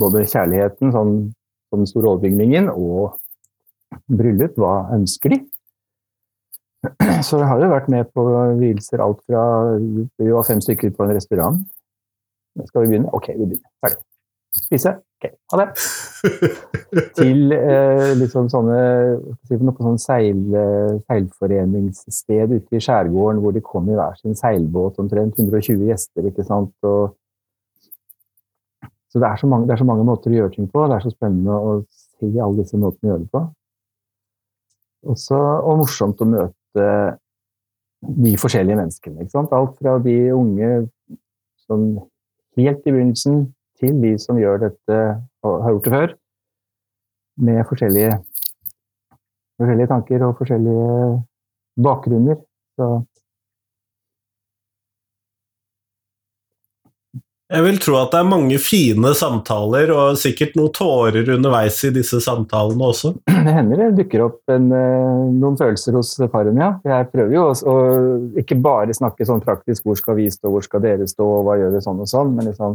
både 0.00 0.24
kjærligheten, 0.26 0.92
sånn 0.94 1.14
som 1.70 1.82
den 1.82 1.90
store 1.90 2.14
overbygningen, 2.14 2.70
og 2.70 3.18
bryllup. 4.10 4.56
Hva 4.60 4.74
ønsker 4.96 5.34
de? 5.34 5.40
Så 7.26 7.40
jeg 7.40 7.48
har 7.48 7.62
jo 7.62 7.72
vært 7.72 7.90
med 7.92 8.10
på 8.12 8.26
vielser 8.60 9.02
alt 9.04 9.22
fra 9.24 9.44
Vi 9.80 10.28
var 10.30 10.48
fem 10.48 10.60
stykker 10.64 10.92
på 10.96 11.06
en 11.06 11.14
restaurant. 11.16 11.62
Skal 12.68 12.84
vi 12.84 12.92
begynne? 12.92 13.12
Ok, 13.16 13.32
vi 13.34 13.46
begynner. 13.46 13.70
Ferdig. 13.82 14.02
Spise? 14.54 14.92
Ok, 15.18 15.32
ha 15.50 15.58
det 15.58 15.64
til 17.18 17.52
eh, 17.56 18.12
liksom 18.20 18.46
sånne 18.52 18.76
noe, 19.18 19.74
på 19.74 19.86
sånn 19.86 19.98
seil, 19.98 20.44
seilforeningssted 21.08 22.54
ute 22.54 22.78
i 22.78 22.82
skjærgården 22.82 23.40
hvor 23.42 23.56
de 23.56 23.62
kom 23.64 23.90
i 23.90 23.96
hver 23.98 24.14
sin 24.20 24.38
seilbåt, 24.38 25.00
omtrent 25.02 25.40
120 25.40 25.88
gjester. 25.90 26.28
ikke 26.30 26.46
sant? 26.46 26.74
Og, 26.86 27.16
så 29.14 29.20
det 29.22 29.28
er 29.28 29.38
så, 29.38 29.46
mange, 29.46 29.68
det 29.68 29.76
er 29.76 29.78
så 29.78 29.86
mange 29.86 30.02
måter 30.02 30.32
å 30.32 30.34
gjøre 30.34 30.50
ting 30.56 30.66
på. 30.66 30.88
Det 30.90 30.96
er 30.96 31.04
så 31.04 31.12
spennende 31.12 31.54
å 31.54 31.74
se 31.86 32.30
alle 32.34 32.64
disse 32.64 32.78
måtene 32.82 33.06
å 33.06 33.12
gjøre 33.12 33.22
det 33.22 33.30
på. 33.30 33.42
Også, 35.14 35.38
og 35.38 35.76
morsomt 35.84 36.24
å 36.24 36.26
møte 36.26 36.86
de 38.24 38.32
forskjellige 38.42 38.80
menneskene. 38.80 39.28
Alt 39.54 39.78
fra 39.78 39.94
de 40.02 40.16
unge 40.34 40.70
som 41.62 41.86
helt 42.58 42.82
i 42.82 42.90
begynnelsen 42.90 43.44
til 43.78 44.02
de 44.02 44.16
som 44.18 44.40
gjør 44.40 44.64
dette 44.66 44.98
og 45.46 45.62
har 45.62 45.76
gjort 45.76 45.86
det 45.86 45.94
før, 45.94 46.16
med 47.46 47.62
forskjellige, 47.70 48.18
forskjellige 49.62 49.92
tanker 49.94 50.26
og 50.26 50.36
forskjellige 50.42 50.90
bakgrunner. 51.86 52.42
Så 52.74 52.90
Jeg 57.54 57.62
vil 57.62 57.76
tro 57.78 57.94
at 58.00 58.10
det 58.10 58.18
er 58.18 58.26
mange 58.26 58.56
fine 58.58 59.12
samtaler, 59.14 59.90
og 59.94 60.16
sikkert 60.18 60.56
noen 60.58 60.72
tårer 60.74 61.28
underveis 61.36 61.76
i 61.86 61.92
disse 61.94 62.18
samtalene 62.24 62.88
også. 62.88 63.12
det 63.30 63.54
hender 63.54 63.82
det 63.82 63.90
dukker 64.00 64.24
opp 64.24 64.50
en, 64.50 64.66
eh, 64.74 65.20
noen 65.36 65.58
følelser 65.60 65.94
hos 65.94 66.16
parene, 66.32 66.58
ja. 66.58 66.70
Jeg 66.90 67.10
prøver 67.12 67.36
jo 67.36 67.44
å 67.54 67.76
ikke 68.42 68.58
bare 68.64 68.96
snakke 68.96 69.26
sånn 69.28 69.44
praktisk 69.44 69.86
hvor 69.86 69.98
skal 70.00 70.18
vi 70.18 70.26
stå, 70.34 70.50
hvor 70.50 70.66
skal 70.66 70.82
dere 70.82 71.06
stå, 71.10 71.28
og 71.36 71.46
hva 71.46 71.58
gjør 71.60 71.76
vi 71.76 71.84
sånn 71.84 72.02
og 72.02 72.10
sånn, 72.10 72.34
men 72.34 72.50
liksom, 72.50 72.74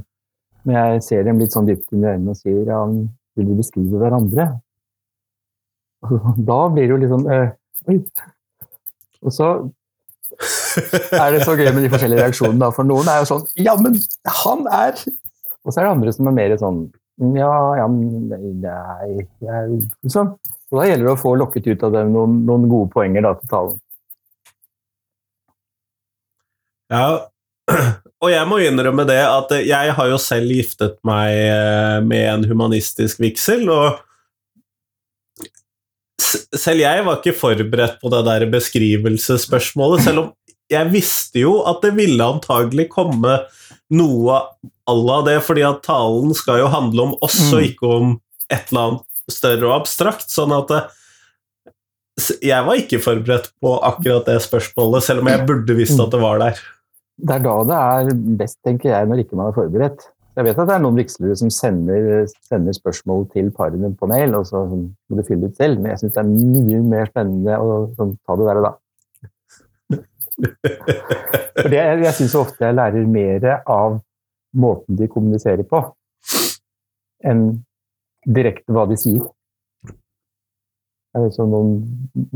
når 0.63 0.79
jeg 0.79 1.03
ser 1.09 1.27
dem 1.27 1.43
litt 1.43 1.55
sånn 1.55 1.67
dypt 1.67 1.91
inn 1.91 2.05
i 2.05 2.11
øynene 2.13 2.35
og 2.35 2.39
sier 2.39 2.71
ja, 2.71 2.79
vil 3.39 3.51
de 3.51 3.59
beskrive 3.59 3.99
hverandre? 3.99 4.47
Da 6.51 6.61
blir 6.71 6.87
det 6.87 6.93
jo 6.93 7.01
litt 7.01 7.11
sånn 7.11 7.27
Oi. 7.89 7.97
Og 9.25 9.33
så 9.35 9.49
er 11.23 11.35
det 11.35 11.43
så 11.47 11.55
gøy 11.57 11.71
med 11.73 11.83
de 11.85 11.91
forskjellige 11.91 12.23
reaksjonene. 12.23 12.71
For 12.75 12.87
noen 12.87 13.09
er 13.11 13.21
jo 13.21 13.29
sånn 13.33 13.45
Ja, 13.59 13.75
men 13.79 13.97
han 14.43 14.65
er 14.71 14.95
Og 14.99 15.73
så 15.73 15.79
er 15.79 15.85
det 15.85 15.91
andre 15.91 16.15
som 16.15 16.29
er 16.29 16.37
mer 16.37 16.55
sånn 16.61 16.81
Ja, 17.35 17.51
ja, 17.79 17.87
men 17.91 18.29
nei 18.63 19.27
jeg, 19.43 19.81
liksom. 20.05 20.33
Så 20.69 20.77
da 20.77 20.85
gjelder 20.85 21.09
det 21.09 21.15
å 21.15 21.19
få 21.19 21.33
lokket 21.39 21.67
ut 21.71 21.85
av 21.87 21.95
dem 21.95 22.13
noen, 22.13 22.41
noen 22.45 22.67
gode 22.69 22.91
poenger 22.93 23.25
da, 23.25 23.33
til 23.39 23.49
talen. 23.49 23.79
Ja, 26.93 27.07
og 28.23 28.29
jeg 28.31 28.49
må 28.49 28.59
innrømme 28.61 29.05
det 29.09 29.21
at 29.25 29.53
jeg 29.65 29.95
har 29.97 30.11
jo 30.11 30.19
selv 30.21 30.53
giftet 30.53 30.99
meg 31.07 31.33
eh, 31.33 31.97
med 32.05 32.25
en 32.35 32.45
humanistisk 32.49 33.21
vigsel, 33.21 33.65
og 33.73 33.99
selv 36.29 36.83
jeg 36.83 37.05
var 37.05 37.19
ikke 37.19 37.37
forberedt 37.37 37.97
på 38.01 38.11
det 38.13 38.23
der 38.27 38.45
beskrivelsesspørsmålet, 38.53 40.05
selv 40.05 40.23
om 40.23 40.29
jeg 40.69 40.91
visste 40.93 41.41
jo 41.43 41.59
at 41.69 41.81
det 41.85 41.95
ville 41.97 42.25
antagelig 42.35 42.87
komme 42.93 43.39
noe 43.89 44.39
à 44.89 44.93
la 44.93 45.19
det, 45.25 45.39
fordi 45.45 45.63
at 45.65 45.81
talen 45.85 46.33
skal 46.37 46.59
jo 46.61 46.67
handle 46.69 47.07
om 47.07 47.15
oss 47.25 47.39
og 47.51 47.59
Mm. 47.59 47.67
ikke 47.71 47.87
om 47.89 48.19
et 48.49 48.71
eller 48.71 48.81
annet 48.81 49.05
større 49.29 49.65
og 49.69 49.75
abstrakt, 49.81 50.29
sånn 50.29 50.53
at 50.53 50.67
det, 50.69 50.81
jeg 52.43 52.65
var 52.65 52.75
ikke 52.75 52.99
forberedt 53.01 53.51
på 53.61 53.73
akkurat 53.85 54.25
det 54.27 54.39
spørsmålet, 54.43 55.05
selv 55.05 55.21
om 55.23 55.29
jeg 55.31 55.45
burde 55.47 55.75
visst 55.77 55.99
at 55.99 56.11
det 56.11 56.21
var 56.21 56.39
der. 56.41 56.57
Det 57.19 57.35
er 57.35 57.43
da 57.43 57.55
det 57.67 57.77
er 57.79 58.15
best, 58.39 58.57
tenker 58.65 58.91
jeg, 58.91 59.07
når 59.07 59.23
ikke 59.23 59.37
man 59.39 59.51
er 59.51 59.55
forberedt. 59.55 60.07
Jeg 60.37 60.45
vet 60.45 60.59
at 60.61 60.69
det 60.69 60.75
er 60.75 60.83
noen 60.83 60.95
vigslere 60.99 61.35
som 61.35 61.49
sender, 61.51 62.27
sender 62.47 62.75
spørsmål 62.75 63.25
til 63.33 63.49
parene 63.51 63.89
på 63.99 64.07
mail, 64.07 64.35
og 64.37 64.45
så 64.47 64.61
sånn, 64.69 64.85
må 65.09 65.17
du 65.19 65.25
fylle 65.27 65.49
ut 65.49 65.57
selv, 65.59 65.79
men 65.81 65.91
jeg 65.91 66.03
syns 66.03 66.13
det 66.15 66.21
er 66.21 66.29
mye 66.29 66.83
mer 66.93 67.09
spennende 67.11 67.57
å 67.59 67.73
sånn, 67.97 68.13
ta 68.25 68.37
det 68.39 68.47
der 68.47 68.61
og 68.61 68.67
da. 68.69 68.71
For 70.39 71.71
det, 71.71 71.81
jeg 72.05 72.15
syns 72.17 72.37
ofte 72.39 72.67
jeg 72.67 72.77
lærer 72.77 73.09
mer 73.09 73.49
av 73.65 73.99
måten 74.57 74.97
de 74.99 75.09
kommuniserer 75.11 75.65
på, 75.67 75.81
enn 77.27 77.43
direkte 78.25 78.73
hva 78.73 78.85
de 78.89 78.97
sier. 78.99 79.23
Det 81.09 81.17
er 81.17 81.25
liksom 81.25 81.49
noen, 81.49 81.71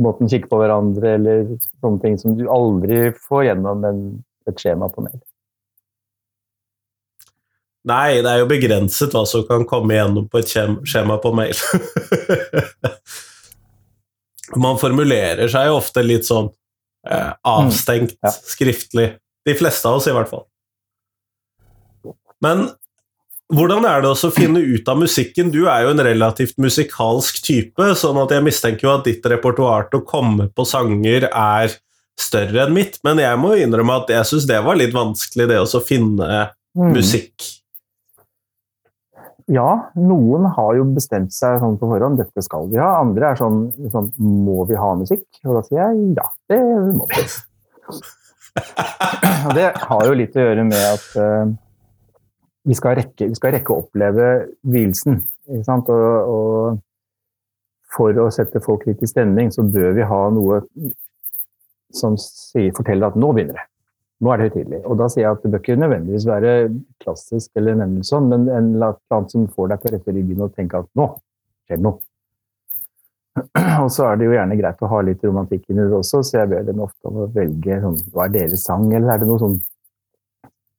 måten 0.02 0.30
kikke 0.30 0.50
på 0.50 0.60
hverandre, 0.62 1.08
eller 1.18 1.38
sånne 1.78 2.02
ting 2.02 2.18
som 2.22 2.38
du 2.38 2.48
aldri 2.52 3.12
får 3.28 3.42
gjennom 3.50 3.86
en, 3.86 4.02
et 4.50 4.60
skjema 4.60 4.90
på 4.92 5.00
mail. 5.06 5.22
Nei, 7.90 8.22
det 8.24 8.32
er 8.32 8.40
jo 8.40 8.48
begrenset 8.48 9.14
hva 9.14 9.26
som 9.28 9.44
kan 9.46 9.66
komme 9.68 9.94
igjennom 9.94 10.30
på 10.32 10.40
et 10.40 10.50
skjema 10.88 11.18
på 11.22 11.34
mail. 11.36 11.58
Man 14.64 14.80
formulerer 14.80 15.50
seg 15.52 15.74
ofte 15.74 16.04
litt 16.06 16.26
sånn 16.30 16.50
eh, 17.10 17.34
avstengt 17.48 18.16
ja. 18.20 18.32
skriftlig. 18.32 19.14
De 19.44 19.58
fleste 19.60 19.90
av 19.90 20.00
oss, 20.00 20.08
i 20.08 20.16
hvert 20.16 20.32
fall. 20.32 20.48
Men 22.44 22.70
hvordan 23.54 23.86
er 23.88 24.02
det 24.04 24.10
også 24.10 24.32
å 24.32 24.36
finne 24.36 24.64
ut 24.64 24.88
av 24.90 25.00
musikken? 25.00 25.52
Du 25.54 25.66
er 25.68 25.86
jo 25.86 25.94
en 25.94 26.04
relativt 26.04 26.58
musikalsk 26.62 27.44
type, 27.44 27.90
sånn 28.00 28.20
at 28.24 28.32
jeg 28.34 28.46
mistenker 28.46 28.88
jo 28.88 28.96
at 28.96 29.08
ditt 29.08 29.26
repertoar 29.30 29.90
til 29.92 30.02
å 30.02 30.08
komme 30.08 30.50
på 30.52 30.66
sanger 30.68 31.28
er 31.30 31.76
større 32.20 32.66
enn 32.66 32.76
mitt, 32.76 33.00
men 33.06 33.22
jeg 33.22 33.40
må 33.42 33.56
innrømme 33.58 34.04
at 34.04 34.12
jeg 34.14 34.30
syns 34.30 34.48
det 34.50 34.60
var 34.64 34.78
litt 34.80 34.94
vanskelig, 34.96 35.48
det 35.50 35.62
å 35.64 35.82
finne 35.84 36.52
Mm. 36.74 36.94
musikk. 36.96 37.63
Ja, 39.52 39.90
noen 40.00 40.46
har 40.56 40.76
jo 40.78 40.86
bestemt 40.96 41.34
seg 41.36 41.58
sånn 41.60 41.76
på 41.80 41.90
forhånd, 41.90 42.20
dette 42.22 42.44
skal 42.46 42.70
vi 42.72 42.80
ha. 42.80 43.02
Andre 43.02 43.34
er 43.34 43.40
sånn, 43.40 43.66
sånn 43.92 44.08
må 44.22 44.64
vi 44.70 44.78
ha 44.80 44.94
musikk? 45.00 45.26
Og 45.44 45.58
da 45.58 45.64
sier 45.68 45.82
jeg 45.82 46.14
ja, 46.20 46.28
det 46.52 46.62
må 46.96 47.08
vi. 47.12 47.26
Og 49.44 49.52
det 49.58 49.66
har 49.76 50.08
jo 50.08 50.16
litt 50.16 50.36
å 50.38 50.46
gjøre 50.46 50.64
med 50.68 50.84
at 50.86 51.06
uh, 51.18 51.50
vi, 52.70 52.76
skal 52.78 52.96
rekke, 53.00 53.28
vi 53.32 53.36
skal 53.36 53.56
rekke 53.58 53.74
å 53.74 53.82
oppleve 53.84 54.28
vielsen. 54.62 55.24
Og, 55.50 55.90
og 55.90 56.78
for 57.94 58.24
å 58.24 58.30
sette 58.34 58.62
folk 58.64 58.86
litt 58.88 59.02
i 59.04 59.10
stemning, 59.10 59.52
så 59.52 59.66
bør 59.66 59.92
vi 59.98 60.08
ha 60.08 60.22
noe 60.34 60.62
som 61.94 62.16
sier, 62.22 62.72
forteller 62.78 63.12
at 63.12 63.20
nå 63.20 63.34
begynner 63.36 63.60
det. 63.60 63.68
Nå 64.24 64.32
er 64.32 64.40
det 64.40 64.48
høytidelig. 64.48 64.80
Og 64.88 64.98
da 65.02 65.10
sier 65.12 65.26
jeg 65.26 65.36
at 65.36 65.44
det 65.44 65.52
bør 65.52 65.62
ikke 65.64 65.76
nødvendigvis 65.82 66.26
være 66.30 66.54
klassisk 67.04 67.60
eller 67.60 67.78
Mendelssohn, 67.82 68.30
men 68.32 68.48
en 68.48 68.72
eller 68.78 68.96
annen 69.12 69.30
som 69.34 69.46
får 69.52 69.74
deg 69.74 69.84
til 69.84 69.92
å 69.92 69.96
rette 69.98 70.16
ryggen 70.16 70.44
og 70.46 70.54
tenke 70.56 70.80
at 70.80 70.90
nå 71.00 71.10
skjer 71.68 71.80
det 71.82 71.86
noe. 71.90 72.00
Og 73.84 73.90
så 73.92 74.08
er 74.08 74.20
det 74.20 74.28
jo 74.30 74.36
gjerne 74.36 74.58
greit 74.60 74.84
å 74.86 74.90
ha 74.92 75.00
litt 75.04 75.24
romantikk 75.26 75.66
inni 75.68 75.88
det 75.90 75.98
også, 75.98 76.22
så 76.24 76.38
jeg 76.40 76.52
ber 76.54 76.68
dem 76.68 76.84
ofte 76.86 77.10
om 77.10 77.24
å 77.24 77.30
velge 77.34 77.80
sånn, 77.82 77.96
hva 78.14 78.28
er 78.28 78.36
deres 78.36 78.66
sang, 78.68 78.86
eller 78.94 79.16
er 79.16 79.24
det 79.24 79.30
noe 79.30 79.42
sånn 79.42 79.56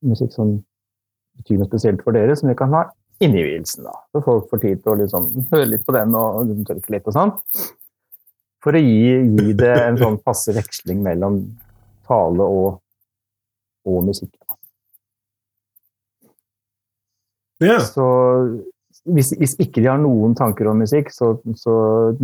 musikk 0.07 0.35
som 0.37 0.53
betyr 1.41 1.59
noe 1.61 1.69
spesielt 1.73 2.05
for 2.07 2.17
dere, 2.17 2.37
som 2.39 2.53
vi 2.53 2.57
kan 2.59 2.77
ha 2.77 2.85
inni 3.25 3.43
vielsen, 3.47 3.89
da. 3.89 3.95
Så 4.13 4.23
folk 4.25 4.47
får 4.51 4.63
tid 4.63 4.83
til 4.83 4.93
å 4.93 4.99
liksom 5.01 5.27
høre 5.51 5.67
litt 5.71 5.85
på 5.87 5.95
den 5.97 6.15
og 6.19 6.55
tørke 6.69 6.95
litt 6.95 7.11
og 7.11 7.17
sånn. 7.17 7.35
For 8.65 8.77
å 8.77 8.81
gi, 8.81 9.19
gi 9.35 9.55
det 9.59 9.75
en 9.83 10.01
sånn 10.01 10.19
passe 10.25 10.55
veksling 10.57 11.03
mellom 11.05 11.43
tale 12.09 12.47
og, 12.47 12.81
og 13.89 14.05
musikk. 14.09 14.33
Ja. 17.63 17.79
Så 17.85 18.07
hvis, 19.05 19.33
hvis 19.37 19.55
ikke 19.61 19.83
de 19.83 19.89
har 19.91 19.99
noen 20.01 20.35
tanker 20.39 20.69
om 20.71 20.81
musikk, 20.81 21.11
så, 21.13 21.35
så 21.61 21.75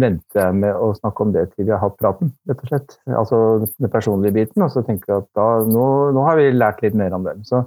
venter 0.00 0.40
jeg 0.40 0.57
med 0.62 0.76
å 0.76 0.93
snakke 0.97 1.26
om 1.26 1.35
det 1.35 1.47
til 1.52 1.67
vi 1.67 1.75
har 1.75 1.83
hatt 1.83 1.99
praten, 2.00 2.33
rett 2.49 2.62
og 2.64 2.71
slett. 2.73 2.97
Altså 3.09 3.40
den 3.67 3.93
personlige 3.93 4.37
biten. 4.38 4.64
Og 4.64 4.73
så 4.73 4.85
tenker 4.87 5.12
jeg 5.12 5.25
at 5.25 5.29
da, 5.37 5.49
nå, 5.69 5.88
nå 6.17 6.25
har 6.29 6.40
vi 6.40 6.49
lært 6.55 6.81
litt 6.85 6.97
mer 6.99 7.17
om 7.17 7.26
dem. 7.26 7.45
Så, 7.49 7.62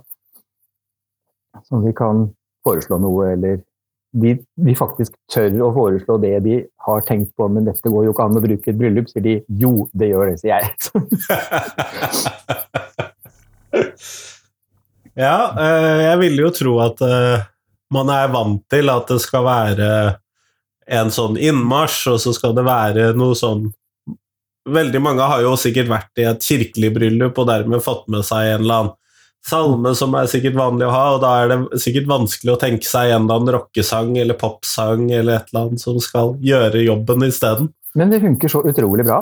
så 1.68 1.84
vi 1.84 1.94
kan 1.98 2.28
foreslå 2.66 2.98
noe, 3.04 3.30
eller 3.36 3.62
de, 4.14 4.36
de 4.62 4.76
faktisk 4.78 5.16
tør 5.34 5.60
å 5.66 5.72
foreslå 5.74 6.18
det 6.22 6.36
de 6.46 6.60
har 6.86 7.06
tenkt 7.08 7.34
på, 7.38 7.48
men 7.50 7.66
dette 7.70 7.90
går 7.90 8.08
jo 8.08 8.14
ikke 8.14 8.28
an 8.30 8.40
å 8.40 8.46
bruke 8.46 8.72
et 8.72 8.80
bryllup, 8.80 9.10
sier 9.12 9.26
de. 9.26 9.40
Jo, 9.62 9.76
det 9.94 10.14
gjør 10.14 10.32
det, 10.32 10.40
sier 10.42 10.58
jeg. 10.58 10.66
ja, 15.14 15.38
eh, 15.60 16.02
jeg 16.08 16.20
ville 16.24 16.46
jo 16.48 16.52
tro 16.56 16.74
at 16.84 17.02
eh, 17.06 17.46
man 17.94 18.10
er 18.10 18.32
vant 18.34 18.64
til 18.72 18.90
at 18.90 19.10
det 19.12 19.20
skal 19.22 19.46
være 19.46 19.90
en 20.94 21.14
sånn 21.14 21.38
innmarsj, 21.40 22.00
og 22.16 22.20
så 22.20 22.34
skal 22.36 22.56
det 22.58 22.66
være 22.68 23.14
noe 23.18 23.38
sånn 23.38 23.72
Veldig 24.64 25.00
mange 25.04 25.26
har 25.28 25.42
jo 25.44 25.58
sikkert 25.60 25.90
vært 25.92 26.20
i 26.24 26.24
et 26.24 26.40
kirkelig 26.40 26.94
bryllup 26.96 27.40
og 27.42 27.50
dermed 27.50 27.84
fått 27.84 28.06
med 28.08 28.24
seg 28.24 28.48
en 28.48 28.62
eller 28.62 28.78
annen 28.78 28.94
salme 29.44 29.92
som 30.00 30.16
er 30.16 30.30
sikkert 30.32 30.56
vanlig 30.56 30.88
å 30.88 30.94
ha, 30.94 31.02
og 31.18 31.20
da 31.20 31.32
er 31.42 31.52
det 31.52 31.82
sikkert 31.84 32.08
vanskelig 32.08 32.54
å 32.54 32.60
tenke 32.62 32.88
seg 32.88 33.12
en 33.12 33.26
eller 33.26 33.42
annen 33.42 33.54
rockesang 33.58 34.16
eller 34.22 34.40
popsang 34.40 35.10
eller 35.12 35.42
et 35.42 35.52
eller 35.52 35.66
annet 35.66 35.84
som 35.84 36.00
skal 36.00 36.38
gjøre 36.40 36.86
jobben 36.86 37.28
isteden. 37.28 37.74
Men 38.00 38.14
det 38.14 38.22
funker 38.24 38.54
så 38.56 38.64
utrolig 38.72 39.04
bra. 39.04 39.20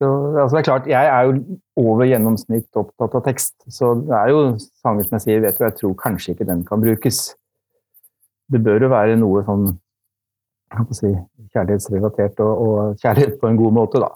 Så, 0.00 0.08
altså 0.40 0.56
det 0.56 0.60
er 0.60 0.64
klart, 0.64 0.86
Jeg 0.88 1.06
er 1.06 1.22
jo 1.28 1.58
over 1.76 2.06
gjennomsnitt 2.08 2.76
opptatt 2.80 3.14
av 3.18 3.24
tekst, 3.26 3.54
så 3.68 3.92
det 4.00 4.14
er 4.16 4.30
jo 4.32 4.38
sanger 4.80 5.04
som 5.04 5.18
jeg 5.18 5.24
sier, 5.26 5.42
vet 5.44 5.58
du, 5.58 5.64
jeg 5.66 5.76
tror 5.76 5.98
kanskje 6.00 6.32
ikke 6.32 6.46
den 6.48 6.62
kan 6.64 6.80
brukes. 6.80 7.18
Det 8.50 8.62
bør 8.64 8.86
jo 8.86 8.88
være 8.94 9.18
noe 9.20 9.42
sånn 9.44 9.66
si, 10.96 11.10
kjærlighetsrelatert 11.52 12.40
og, 12.46 12.62
og, 12.64 12.96
kjærlighet 13.02 13.36
på 13.42 13.50
en 13.50 13.60
god 13.60 13.76
måte, 13.76 14.00
da. 14.00 14.08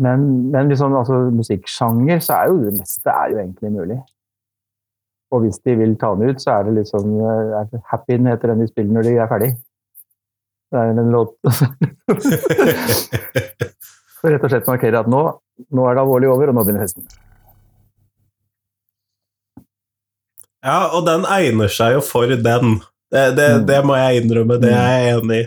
Men, 0.00 0.24
men 0.50 0.72
liksom, 0.72 0.96
altså, 0.96 1.20
musikksjanger, 1.30 2.24
så 2.24 2.40
er 2.40 2.50
jo 2.50 2.56
det 2.64 2.72
meste 2.78 3.12
er 3.12 3.34
jo 3.34 3.42
egentlig 3.42 3.74
mulig. 3.76 4.00
Og 5.34 5.44
hvis 5.44 5.60
de 5.66 5.76
vil 5.76 5.94
ta 6.00 6.14
den 6.16 6.32
ut, 6.32 6.40
så 6.40 6.56
er 6.56 6.66
det 6.66 6.74
liksom 6.80 7.14
er 7.20 7.68
det 7.70 7.84
Happy 7.92 8.16
den 8.16 8.32
heter 8.32 8.54
den 8.54 8.64
de 8.64 8.72
spiller 8.72 8.96
når 8.96 9.08
de 9.10 9.14
er 9.18 9.30
ferdig. 9.30 9.52
Det 10.74 10.80
er 10.82 10.90
en 10.98 11.10
låt 11.14 11.30
For 14.18 14.32
rett 14.32 14.42
og 14.42 14.50
slett 14.50 14.66
markere 14.66 15.02
at 15.04 15.08
nå, 15.12 15.20
nå 15.70 15.84
er 15.86 15.94
det 15.94 16.02
alvorlig 16.02 16.30
over, 16.32 16.50
og 16.50 16.56
nå 16.56 16.62
begynner 16.64 16.82
festen. 16.86 17.04
Ja, 20.64 20.78
og 20.96 21.04
den 21.06 21.26
egner 21.28 21.68
seg 21.72 21.98
jo 21.98 22.02
for 22.04 22.26
den. 22.32 22.78
Det, 23.12 23.24
det, 23.36 23.48
Mm. 23.60 23.66
det 23.68 23.80
må 23.84 23.98
jeg 24.00 24.22
innrømme, 24.22 24.56
det 24.62 24.72
er 24.72 24.94
jeg 24.94 25.10
enig 25.18 25.40
i. 25.42 25.44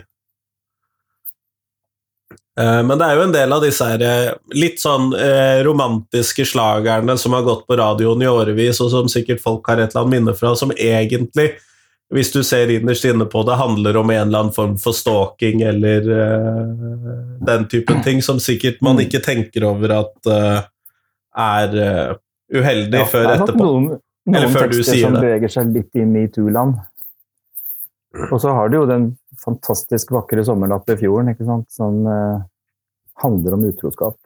Eh, 2.58 2.82
Men 2.86 2.94
det 2.98 3.06
er 3.08 3.14
jo 3.18 3.24
en 3.26 3.34
del 3.34 3.52
av 3.52 3.62
disse 3.66 3.84
her, 3.90 4.00
eh, 4.02 4.30
litt 4.54 4.78
sånn 4.82 5.10
eh, 5.18 5.58
romantiske 5.66 6.46
slagerne 6.46 7.18
som 7.18 7.32
har 7.36 7.42
gått 7.46 7.66
på 7.68 7.76
radioen 7.82 8.22
i 8.22 8.30
årevis, 8.30 8.80
og 8.80 8.90
som 8.94 9.10
sikkert 9.10 9.42
folk 9.42 9.66
har 9.66 9.78
et 9.82 9.90
eller 9.90 10.04
annet 10.06 10.14
minne 10.16 10.34
fra, 10.38 10.54
som 10.56 10.70
egentlig, 10.72 11.50
hvis 12.14 12.30
du 12.32 12.40
ser 12.44 12.70
innerst 12.72 13.04
inne 13.04 13.26
på 13.28 13.42
det, 13.44 13.58
handler 13.60 13.96
om 14.00 14.10
en 14.10 14.22
eller 14.22 14.44
annen 14.44 14.54
form 14.54 14.76
for 14.80 14.96
stalking 14.96 15.60
eller 15.68 16.06
uh, 16.08 17.40
den 17.44 17.66
typen 17.68 18.00
ting, 18.04 18.22
som 18.24 18.40
sikkert 18.40 18.80
man 18.84 19.00
ikke 19.02 19.20
tenker 19.24 19.66
over 19.68 19.92
at 19.98 20.30
uh, 20.32 20.60
er 21.38 21.76
uh, 21.76 22.14
uheldig 22.54 23.02
før 23.12 23.26
det 23.26 23.34
er 23.34 23.42
nok 23.42 23.50
etterpå. 23.50 23.66
Noen, 23.66 23.98
Eller 24.28 24.54
før 24.54 24.70
du 24.70 24.78
tekster 24.78 25.02
som 25.02 25.18
beveger 25.18 25.52
seg 25.52 25.74
litt 25.76 26.00
i 26.00 26.06
metoo-land. 26.08 26.78
Og 28.28 28.40
så 28.40 28.52
har 28.56 28.72
du 28.72 28.78
jo 28.80 28.86
den 28.88 29.10
fantastisk 29.44 30.12
vakre 30.16 30.44
'Sommernatt 30.44 30.88
ved 30.88 31.02
fjorden', 31.02 31.32
ikke 31.32 31.44
sant? 31.48 31.68
som 31.72 32.00
handler 33.20 33.56
om 33.56 33.68
utroskap. 33.68 34.16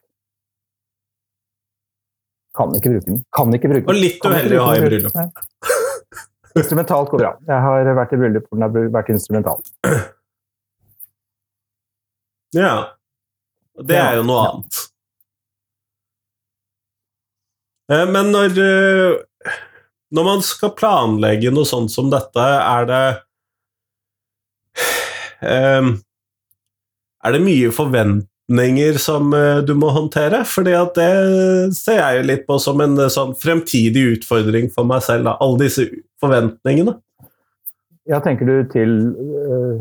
Kan 2.56 2.74
ikke 2.76 2.94
bruke 2.94 3.08
den. 3.10 3.22
Kan 3.34 3.54
ikke 3.56 3.70
bruke 3.72 3.86
den. 3.86 3.90
Og 3.90 3.98
litt 3.98 4.26
uheldig 4.26 4.58
å 4.60 4.66
ha 4.68 4.74
i 4.76 4.82
bryllup. 4.86 5.42
Instrumentalt 6.58 7.10
går 7.10 7.22
bra. 7.22 7.30
Jeg 7.48 7.64
har 7.64 7.92
vært 7.96 8.12
i 8.12 8.18
bryllup 8.20 8.48
hvor 8.48 8.58
den 8.58 8.66
har 8.66 8.90
vært 8.92 9.12
instrumental. 9.14 9.62
Ja. 12.52 12.72
Det 13.80 13.96
er 13.96 14.18
jo 14.18 14.24
noe 14.28 14.40
annet. 14.44 14.80
Eh, 17.92 18.06
Men 18.12 18.32
når, 18.34 18.58
eh, 18.60 19.52
når 20.12 20.24
man 20.28 20.44
skal 20.44 20.74
planlegge 20.76 21.52
noe 21.54 21.68
sånt 21.68 21.92
som 21.94 22.10
dette, 22.12 22.44
er 22.44 22.88
det 22.90 23.04
eh, 25.48 25.92
Er 27.22 27.32
det 27.36 27.42
mye 27.44 27.70
forventninger 28.52 28.98
som 28.98 29.32
eh, 29.34 29.62
du 29.64 29.74
må 29.74 29.88
håndtere? 29.90 30.44
Fordi 30.44 30.72
at 30.72 30.94
det 30.94 31.74
ser 31.74 31.98
jeg 32.00 32.18
jo 32.18 32.26
litt 32.28 32.46
på 32.46 32.58
som 32.60 32.80
en 32.80 32.98
eh, 32.98 33.08
sånn 33.08 33.34
fremtidig 33.34 34.18
utfordring 34.18 34.70
for 34.72 34.84
meg 34.84 35.02
selv. 35.02 35.24
Da. 35.24 35.36
Alle 35.40 35.58
disse 35.64 35.88
forventningene. 36.20 36.98
Ja, 38.08 38.20
tenker 38.20 38.44
du 38.46 38.68
til 38.72 39.14
øh, 39.14 39.80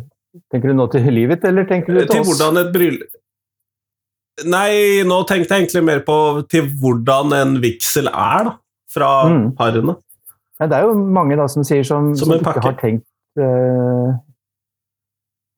Tenker 0.52 0.70
du 0.70 0.76
nå 0.78 0.86
til 0.88 1.04
livet, 1.12 1.44
eller 1.44 1.66
tenker 1.68 1.92
du 1.92 2.00
til, 2.06 2.06
oss? 2.06 2.14
Til 2.14 2.24
hvordan 2.24 2.60
et 2.62 2.70
bryllup 2.72 3.18
Nei, 4.48 5.02
nå 5.04 5.18
tenkte 5.28 5.58
jeg 5.58 5.66
egentlig 5.66 5.82
mer 5.84 6.00
på 6.06 6.16
til 6.50 6.70
hvordan 6.80 7.34
en 7.36 7.58
vigsel 7.62 8.08
er, 8.08 8.46
da. 8.48 8.54
Fra 8.92 9.10
Mm. 9.28 9.52
parene. 9.56 9.96
Ja, 10.60 10.68
det 10.68 10.78
er 10.78 10.84
jo 10.88 10.94
mange 10.94 11.36
da 11.38 11.48
som 11.52 11.64
sier 11.64 11.84
som, 11.84 12.14
Som 12.16 12.30
som 12.32 12.38
ikke 12.40 12.62
har 12.64 12.78
tenkt 12.80 13.06
uh, 13.40 14.16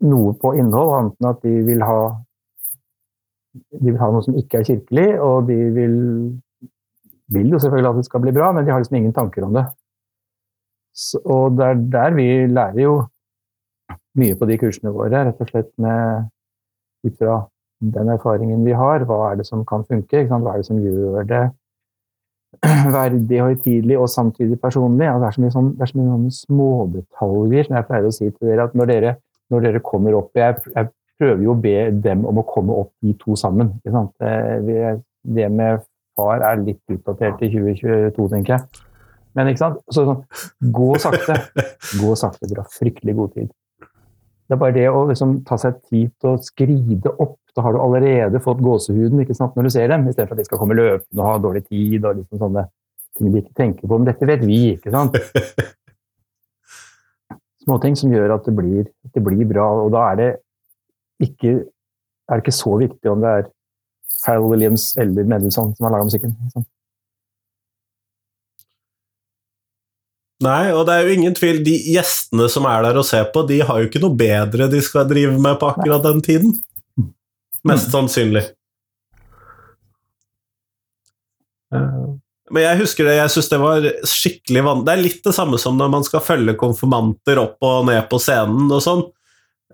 noe 0.03 0.33
på 0.41 0.53
innhold, 0.57 0.91
annet 0.97 1.15
enn 1.21 1.29
at 1.29 1.41
de 1.45 1.53
vil 1.69 1.81
ha 1.85 1.99
de 3.53 3.91
vil 3.91 4.01
ha 4.01 4.09
noe 4.11 4.25
som 4.25 4.37
ikke 4.39 4.61
er 4.61 4.67
kirkelig, 4.67 5.07
og 5.21 5.47
de 5.49 5.57
vil, 5.75 5.95
vil 7.35 7.55
jo 7.55 7.61
selvfølgelig 7.61 7.91
at 7.91 8.01
det 8.01 8.09
skal 8.09 8.23
bli 8.25 8.35
bra, 8.35 8.51
men 8.51 8.65
de 8.65 8.73
har 8.73 8.81
liksom 8.81 8.99
ingen 8.99 9.15
tanker 9.15 9.45
om 9.47 9.57
det. 9.57 9.65
Så, 10.93 11.21
og 11.25 11.57
det 11.57 11.65
er 11.65 11.81
der 11.95 12.15
vi 12.17 12.27
lærer 12.49 12.81
jo 12.83 12.93
mye 14.19 14.37
på 14.37 14.49
de 14.49 14.59
kursene 14.61 14.93
våre, 14.93 15.25
rett 15.25 15.41
og 15.41 15.49
slett 15.49 15.71
med 15.81 16.29
ut 17.03 17.17
fra 17.17 17.39
den 17.93 18.13
erfaringen 18.13 18.63
vi 18.65 18.75
har. 18.77 19.05
Hva 19.09 19.19
er 19.31 19.41
det 19.41 19.47
som 19.49 19.65
kan 19.67 19.85
funke? 19.89 20.25
Hva 20.29 20.39
er 20.53 20.61
det 20.61 20.69
som 20.69 20.81
gjør 20.81 21.25
det 21.29 21.43
verdig, 22.93 23.41
høytidelig 23.41 23.97
og 23.99 24.09
samtidig 24.13 24.59
personlig? 24.61 25.07
Ja, 25.09 25.17
det 25.19 25.29
er 25.29 25.37
så 25.37 25.43
mye, 25.43 25.53
sånn, 25.55 25.71
det 25.77 25.85
er 25.85 25.91
så 25.91 25.99
mye 25.99 26.11
sånne 26.11 26.35
smådetaljer 26.39 27.67
som 27.67 27.79
jeg 27.79 27.87
pleier 27.89 28.09
å 28.09 28.13
si 28.13 28.29
til 28.29 28.51
dere 28.51 28.67
at 28.69 28.77
når 28.77 28.91
dere, 28.93 29.15
når 29.53 29.67
dere 29.67 29.83
kommer 29.85 30.19
opp 30.21 30.37
jeg, 30.37 30.61
jeg 30.75 30.91
prøver 31.19 31.43
jo 31.45 31.53
å 31.53 31.61
be 31.61 31.77
dem 32.03 32.25
om 32.29 32.41
å 32.41 32.45
komme 32.47 32.75
opp 32.83 32.93
de 33.03 33.15
to 33.21 33.37
sammen. 33.39 33.75
Ikke 33.81 33.95
sant? 33.95 34.13
Det, 34.19 35.49
med 35.53 35.83
far 36.17 36.43
er 36.45 36.61
litt 36.61 36.81
utdatert 36.93 37.41
i 37.45 37.51
2022, 37.53 38.29
tenker 38.33 38.57
jeg. 38.57 38.83
Men 39.33 39.49
ikke 39.49 39.63
sant? 39.63 39.81
Så 39.89 40.05
sånn, 40.05 40.23
gå 40.73 40.93
sakte. 41.01 41.39
Gå 42.01 42.13
sakte. 42.19 42.49
Dere 42.49 42.65
har 42.65 42.73
fryktelig 42.73 43.15
god 43.17 43.37
tid. 43.37 43.53
Det 44.43 44.57
er 44.57 44.61
bare 44.61 44.75
det 44.75 44.89
å 44.91 45.05
liksom 45.09 45.39
ta 45.47 45.57
seg 45.57 45.79
tid 45.89 46.11
til 46.21 46.35
å 46.35 46.41
skride 46.43 47.15
opp. 47.15 47.39
Da 47.53 47.63
har 47.65 47.73
du 47.73 47.81
allerede 47.81 48.41
fått 48.41 48.61
gåsehuden 48.65 49.21
ikke 49.23 49.37
sant, 49.37 49.55
når 49.57 49.67
du 49.67 49.73
ser 49.73 49.89
dem, 49.89 50.05
istedenfor 50.09 50.35
at 50.35 50.41
de 50.41 50.47
skal 50.47 50.61
komme 50.61 50.77
løpende 50.77 51.21
og 51.21 51.29
ha 51.29 51.35
dårlig 51.41 51.63
tid 51.67 51.99
og 52.01 52.19
liksom 52.19 52.41
sånne 52.41 52.65
ting 53.17 53.29
de 53.29 53.43
ikke 53.43 53.57
tenker 53.57 53.87
på. 53.87 53.97
Men 53.97 54.09
dette 54.09 54.29
vet 54.29 54.45
vi, 54.45 54.59
ikke 54.75 54.93
sant? 54.93 55.17
Småting 57.63 57.95
som 57.97 58.11
gjør 58.11 58.35
at 58.35 58.49
det 58.49 58.55
blir, 58.57 58.89
det 59.13 59.23
blir 59.23 59.45
bra. 59.47 59.67
Og 59.85 59.93
da 59.93 60.07
er 60.11 60.19
det 60.19 60.31
ikke, 61.25 61.55
er 62.29 62.39
det 62.39 62.43
ikke 62.43 62.55
så 62.55 62.77
viktig 62.79 63.11
om 63.11 63.23
det 63.23 63.33
er 63.39 63.49
Hal 64.23 64.45
Williams 64.45 64.93
eller 65.01 65.27
Mendelssohn 65.27 65.73
som 65.75 65.87
har 65.87 65.95
laga 65.95 66.07
musikken. 66.07 66.35
Liksom. 66.45 66.65
Nei, 70.43 70.73
og 70.75 70.83
det 70.87 70.95
er 70.95 71.07
jo 71.07 71.15
ingen 71.15 71.35
tvil, 71.37 71.61
de 71.63 71.75
gjestene 71.93 72.49
som 72.51 72.65
er 72.67 72.83
der 72.83 72.99
og 72.99 73.07
ser 73.07 73.29
på, 73.31 73.45
de 73.47 73.61
har 73.63 73.79
jo 73.79 73.87
ikke 73.87 74.01
noe 74.03 74.15
bedre 74.19 74.67
de 74.71 74.81
skal 74.83 75.07
drive 75.07 75.37
med 75.39 75.55
på 75.61 75.69
akkurat 75.71 76.03
den 76.03 76.19
tiden. 76.25 76.51
Mest 77.63 77.93
sannsynlig. 77.93 78.43
Eh, 81.71 82.03
Men 82.51 82.65
jeg 82.65 82.81
husker 82.83 83.07
det, 83.07 83.15
jeg 83.21 83.31
syns 83.33 83.49
det 83.49 83.59
var 83.61 83.85
skikkelig 84.09 84.63
vanskelig. 84.67 84.85
Det 84.85 84.93
er 84.93 85.03
litt 85.05 85.23
det 85.25 85.35
samme 85.37 85.59
som 85.61 85.77
når 85.79 85.93
man 85.95 86.03
skal 86.05 86.25
følge 86.25 86.57
konfirmanter 86.59 87.39
opp 87.41 87.63
og 87.63 87.87
ned 87.87 88.03
på 88.11 88.19
scenen 88.21 88.67
og 88.67 88.83
sånn. 88.83 89.05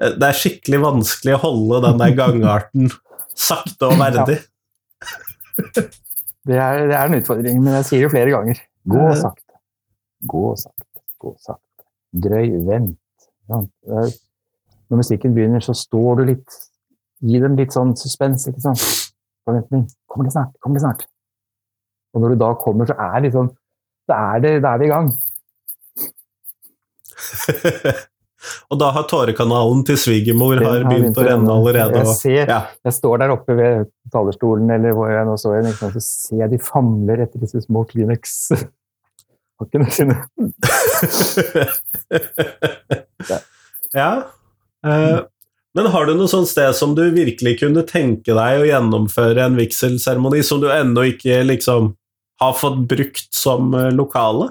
Eh, 0.01 0.13
Det 0.19 0.27
er 0.29 0.37
skikkelig 0.39 0.79
vanskelig 0.83 1.35
å 1.37 1.41
holde 1.43 1.81
den 1.87 2.01
der 2.01 2.15
gangarten 2.17 2.89
sakte 3.39 3.89
og 3.91 3.97
verdig. 4.03 4.39
Det 6.49 6.55
er, 6.55 6.85
det 6.87 6.95
er 6.95 7.05
en 7.09 7.17
utfordring, 7.19 7.59
men 7.63 7.75
jeg 7.79 7.87
sier 7.89 8.05
det 8.07 8.13
flere 8.13 8.31
ganger. 8.33 8.61
Gå 8.89 9.09
sakte. 9.19 9.59
Gå 10.31 10.45
sakte. 10.59 11.03
Gå 11.19 11.33
sakte. 11.43 11.85
Drøy. 12.25 12.47
Vent. 12.67 12.95
Når 13.49 14.97
musikken 15.03 15.35
begynner, 15.35 15.61
så 15.61 15.75
står 15.77 16.21
du 16.21 16.27
litt 16.33 16.59
Gi 17.19 17.35
dem 17.43 17.57
litt 17.59 17.73
sånn 17.75 17.89
suspens, 17.99 18.45
ikke 18.47 18.61
sant? 18.63 18.79
Forventning. 19.43 19.81
Kommer 20.07 20.29
det 20.29 20.31
snart? 20.31 20.53
Kommer 20.63 20.79
det 20.79 20.83
snart? 20.85 21.01
Og 22.15 22.23
når 22.23 22.31
du 22.31 22.37
da 22.39 22.53
kommer, 22.61 22.87
så 22.87 22.95
er 22.95 23.25
liksom 23.25 23.49
Da 24.07 24.15
er, 24.37 24.39
det, 24.45 24.53
da 24.63 24.71
er 24.71 24.79
vi 24.79 24.87
i 24.87 24.93
gang. 24.93 25.09
og 28.71 28.79
da 28.79 28.87
har 28.95 29.03
tårekanalen 29.09 29.81
til 29.87 29.97
svigermor 29.99 30.55
har 30.63 30.83
begynt 30.87 31.17
å 31.19 31.23
renne 31.27 31.51
allerede. 31.53 31.97
Jeg 32.03 32.15
ser, 32.17 32.43
Ja. 32.49 32.61
jeg 32.85 32.93
står 32.95 33.15
der 33.23 33.29
oppe 33.35 33.51
ved 33.57 33.73
talerstolen, 34.13 34.67
eller 34.75 34.91
hvor 34.97 35.07
jeg 35.11 35.25
nå 35.27 35.35
så 35.37 35.49
en, 35.57 35.67
og 35.71 35.77
ser 36.01 36.47
de 36.51 36.57
famler 36.63 37.17
etter 37.25 37.39
disse 37.43 37.59
små 37.65 37.79
Kleenex-pakkene 37.89 39.87
sine. 39.97 40.15
ja. 43.93 44.23
Uh, 44.85 45.19
men 45.77 45.85
har 45.93 46.07
du 46.07 46.15
noe 46.17 46.29
sånt 46.31 46.49
sted 46.49 46.73
som 46.75 46.95
du 46.97 47.03
virkelig 47.13 47.59
kunne 47.61 47.83
tenke 47.87 48.33
deg 48.33 48.61
å 48.61 48.67
gjennomføre 48.67 49.43
en 49.45 49.57
vigselseremoni 49.59 50.41
som 50.45 50.61
du 50.63 50.67
ennå 50.73 51.03
ikke 51.11 51.43
liksom 51.45 51.91
har 52.41 52.55
fått 52.57 52.79
brukt 52.89 53.27
som 53.35 53.73
eh, 53.77 53.91
lokale? 53.93 54.49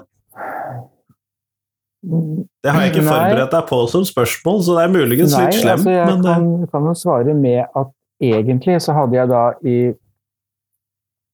Det 1.99 2.71
har 2.71 2.85
jeg 2.85 2.93
ikke 2.93 3.07
forberedt 3.09 3.51
deg 3.51 3.65
på 3.67 3.79
som 3.91 4.03
spørsmål, 4.07 4.61
så 4.63 4.75
det 4.77 4.83
er 4.85 4.91
muligens 4.93 5.33
Nei, 5.35 5.45
litt 5.45 5.57
slemt, 5.59 5.81
altså 5.81 5.91
jeg 5.91 6.05
men 6.07 6.19
eh, 6.19 6.27
kan, 6.29 6.67
kan 6.71 6.87
jo 6.87 6.93
svare 6.95 7.33
med 7.35 7.59
at 7.65 7.89
egentlig 8.23 8.77
så 8.83 8.95
hadde 8.95 9.17
jeg 9.17 9.31
da 9.31 9.41
i, 9.67 9.77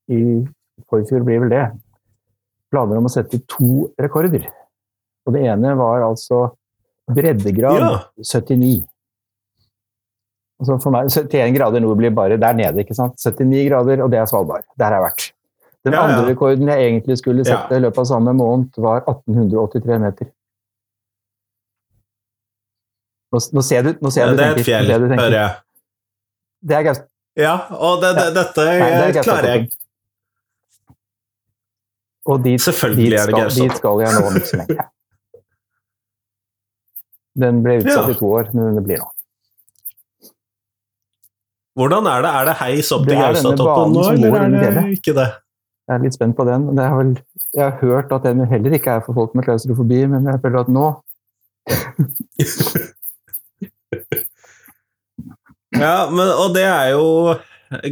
i 0.10 0.22
forfjor 0.90 1.26
blir 1.28 1.44
vel 1.44 1.54
det, 1.54 1.66
planer 2.74 2.98
om 2.98 3.06
å 3.10 3.14
sette 3.14 3.44
to 3.50 3.92
rekorder. 4.02 4.48
Og 5.26 5.34
det 5.38 5.46
ene 5.50 5.74
var 5.78 6.06
altså 6.06 6.48
breddegrad 7.14 7.82
Ja. 7.82 7.94
79. 8.18 8.86
Altså 10.62 10.78
for 10.82 10.96
meg, 10.96 11.10
71 11.12 11.54
grader 11.58 11.84
nord 11.84 12.00
blir 12.00 12.14
bare 12.16 12.40
der 12.42 12.56
nede, 12.58 12.82
ikke 12.82 12.96
sant? 12.98 13.20
79 13.20 13.68
grader, 13.70 14.02
og 14.06 14.12
det 14.14 14.22
er 14.22 14.30
Svalbard. 14.30 14.64
Der 14.80 14.88
har 14.88 14.98
jeg 14.98 15.06
vært. 15.10 15.26
Den 15.86 15.94
Ja, 15.94 16.00
ja. 16.00 16.16
andre 16.16 16.32
rekorden 16.32 16.72
jeg 16.72 16.88
egentlig 16.88 17.18
skulle 17.20 17.46
sette 17.46 17.78
i 17.78 17.84
løpet 17.84 18.02
av 18.02 18.08
samme 18.10 18.34
måned, 18.34 18.72
var 18.82 19.04
1883 19.04 20.00
meter. 20.02 20.32
Nå, 23.34 23.40
nå 23.58 23.62
ser 23.66 23.82
du, 23.88 23.92
nå 24.06 24.12
ser 24.14 24.30
du 24.32 24.38
det 24.40 24.46
er 24.46 24.60
et 24.60 24.68
fjell, 24.68 24.92
hører 24.94 25.36
jeg. 25.40 25.56
Det 26.66 26.76
er 26.78 26.84
Gaust... 26.88 27.08
Ja, 27.36 27.56
og 27.76 28.00
det, 28.04 28.14
det, 28.16 28.28
dette 28.38 28.66
Nei, 28.80 28.92
det 29.12 29.24
klarer 29.26 29.50
jeg. 29.52 29.66
Og 32.32 32.40
dit, 32.46 32.62
Selvfølgelig 32.64 33.10
dit, 33.12 33.18
er 33.20 33.26
det 33.30 33.36
Gaustad. 33.36 33.64
Dit 33.68 33.76
skal 33.82 34.04
jeg 34.06 34.14
nå 34.16 34.22
om 34.30 34.38
ikke. 34.40 34.86
Den 37.44 37.60
ble 37.66 37.76
utsatt 37.82 38.08
Ja. 38.08 38.14
i 38.14 38.18
to 38.22 38.30
år, 38.40 38.50
men 38.56 38.80
det 38.80 38.86
blir 38.88 39.02
nå. 39.04 39.10
Hvordan 41.76 42.08
er 42.08 42.24
det? 42.24 42.30
Er 42.40 42.46
det 42.48 42.56
heis 42.62 42.90
opp 42.96 43.04
til 43.10 43.20
Gaustatoppen 43.20 43.92
nå, 43.98 44.06
eller 44.14 44.38
er 44.40 44.54
det 44.54 44.62
fjellet. 44.64 44.94
ikke 45.02 45.16
det? 45.18 45.28
Jeg 45.86 45.94
er 46.00 46.02
litt 46.08 46.16
spent 46.16 46.38
på 46.40 46.46
den. 46.48 46.70
Det 46.80 46.86
vel, 46.96 47.12
jeg 47.54 47.62
har 47.66 47.76
hørt 47.84 48.14
at 48.16 48.24
den 48.26 48.46
heller 48.50 48.74
ikke 48.80 48.96
er 48.96 49.04
for 49.06 49.14
folk 49.18 49.36
med 49.38 49.46
klaustrofobi, 49.46 50.00
men 50.10 50.26
jeg 50.32 50.40
føler 50.42 50.64
at 50.64 50.72
nå 50.72 50.86
Ja, 55.80 56.10
men, 56.12 56.30
og 56.40 56.54
det 56.56 56.66
er 56.68 56.94
jo 56.94 57.06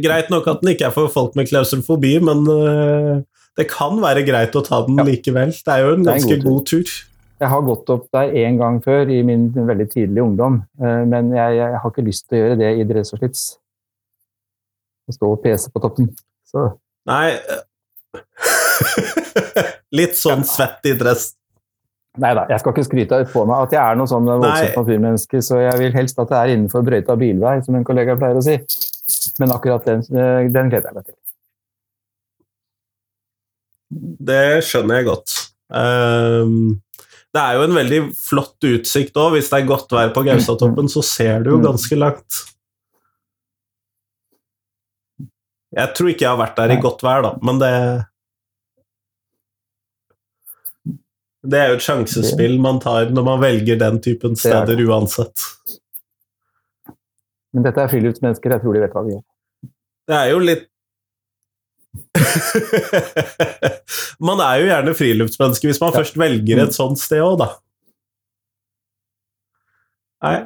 greit 0.04 0.30
nok 0.32 0.46
at 0.50 0.62
den 0.62 0.72
ikke 0.74 0.88
er 0.88 0.94
for 0.94 1.10
folk 1.12 1.34
med 1.38 1.48
klaustrofobi, 1.50 2.16
men 2.24 2.44
uh, 2.48 3.18
det 3.58 3.66
kan 3.70 3.98
være 4.02 4.24
greit 4.26 4.54
å 4.56 4.62
ta 4.64 4.82
den 4.86 5.00
Ja. 5.00 5.06
likevel. 5.08 5.52
Det 5.54 5.74
er 5.74 5.84
jo 5.84 5.92
en 5.92 5.92
er 5.92 5.98
en 5.98 6.08
ganske 6.12 6.38
god 6.42 6.46
god 6.50 6.66
tur. 6.70 6.94
Jeg 7.42 7.50
har 7.50 7.66
gått 7.66 7.90
opp 7.90 8.06
der 8.14 8.30
én 8.40 8.56
gang 8.60 8.78
før 8.84 9.10
i 9.10 9.20
min 9.26 9.50
veldig 9.52 9.88
tidlige 9.90 10.24
ungdom, 10.24 10.62
uh, 10.80 11.02
men 11.04 11.32
jeg, 11.34 11.58
jeg 11.58 11.78
har 11.82 11.90
ikke 11.90 12.06
lyst 12.06 12.28
til 12.28 12.38
å 12.38 12.42
gjøre 12.42 12.58
det 12.62 12.72
i 12.78 12.88
dress 12.88 13.12
og 13.12 13.20
slips. 13.20 13.44
Å 15.04 15.16
stå 15.18 15.32
og 15.34 15.42
pese 15.44 15.70
på 15.72 15.82
toppen. 15.84 16.08
Så 16.48 16.70
Nei 17.04 17.36
Litt 19.98 20.16
sånn 20.16 20.44
svett 20.48 20.86
i 20.88 20.94
dress. 20.96 21.34
Nei 22.22 22.30
da, 22.38 22.44
jeg 22.46 22.60
skal 22.62 22.72
ikke 22.74 22.84
skryte 22.86 23.16
på 23.32 23.42
meg 23.48 23.64
at 23.64 23.72
jeg 23.74 23.80
er 23.82 23.96
noe 23.98 24.06
sånn 24.06 24.28
voldsomt 24.28 24.76
naturmenneske, 24.78 25.40
så 25.42 25.58
jeg 25.64 25.80
vil 25.80 25.96
helst 25.96 26.20
at 26.22 26.28
det 26.30 26.36
er 26.38 26.52
innenfor 26.54 26.84
brøyta 26.86 27.16
bilvei, 27.18 27.56
som 27.66 27.74
en 27.74 27.86
kollega 27.86 28.14
pleier 28.20 28.38
å 28.38 28.44
si. 28.44 28.54
Men 29.42 29.50
akkurat 29.56 29.84
den, 29.88 30.04
eh, 30.14 30.46
den 30.54 30.70
gleder 30.70 30.92
jeg 30.92 30.94
meg 30.94 31.08
til. 31.08 31.16
Det 34.30 34.44
skjønner 34.66 35.00
jeg 35.00 35.08
godt. 35.10 35.34
Um, 35.74 36.80
det 37.34 37.42
er 37.42 37.58
jo 37.58 37.66
en 37.66 37.76
veldig 37.80 38.00
flott 38.14 38.66
utsikt 38.70 39.18
òg. 39.18 39.34
Hvis 39.34 39.50
det 39.50 39.60
er 39.60 39.68
godt 39.68 39.90
vær 39.94 40.14
på 40.14 40.22
Gaustatoppen, 40.26 40.86
så 40.90 41.02
ser 41.02 41.42
du 41.42 41.50
jo 41.50 41.58
Mm. 41.58 41.66
ganske 41.66 41.98
langt. 41.98 42.40
Jeg 45.74 45.94
tror 45.94 46.08
ikke 46.10 46.22
jeg 46.22 46.30
har 46.30 46.38
vært 46.38 46.56
der 46.56 46.70
i 46.76 46.80
godt 46.80 47.02
vær, 47.02 47.22
da, 47.26 47.34
men 47.42 47.58
det 47.58 48.06
Det 51.44 51.58
er 51.60 51.68
jo 51.72 51.76
et 51.78 51.84
sjansespill 51.84 52.54
man 52.62 52.78
tar 52.80 53.10
når 53.12 53.24
man 53.26 53.40
velger 53.42 53.76
den 53.80 53.98
typen 54.04 54.32
er 54.32 54.36
steder 54.40 54.80
uansett. 54.86 55.42
Men 57.54 57.62
dette 57.66 57.80
er 57.84 57.90
friluftsmennesker, 57.92 58.50
jeg 58.56 58.62
tror 58.64 58.74
de 58.74 58.80
vet 58.82 58.94
hva 58.96 59.02
de 59.06 59.12
gjør. 59.14 59.24
Det 60.08 60.16
er 60.20 60.30
jo 60.32 60.38
litt 60.44 60.64
Man 64.24 64.40
er 64.42 64.56
jo 64.62 64.66
gjerne 64.66 64.94
friluftsmenneske 64.98 65.68
hvis 65.68 65.78
man 65.82 65.92
Ja. 65.92 65.98
først 66.00 66.16
velger 66.18 66.62
et 66.64 66.74
sånt 66.74 66.98
sted 66.98 67.20
òg, 67.22 67.36
da. 67.44 67.48
Nei. 70.24 70.36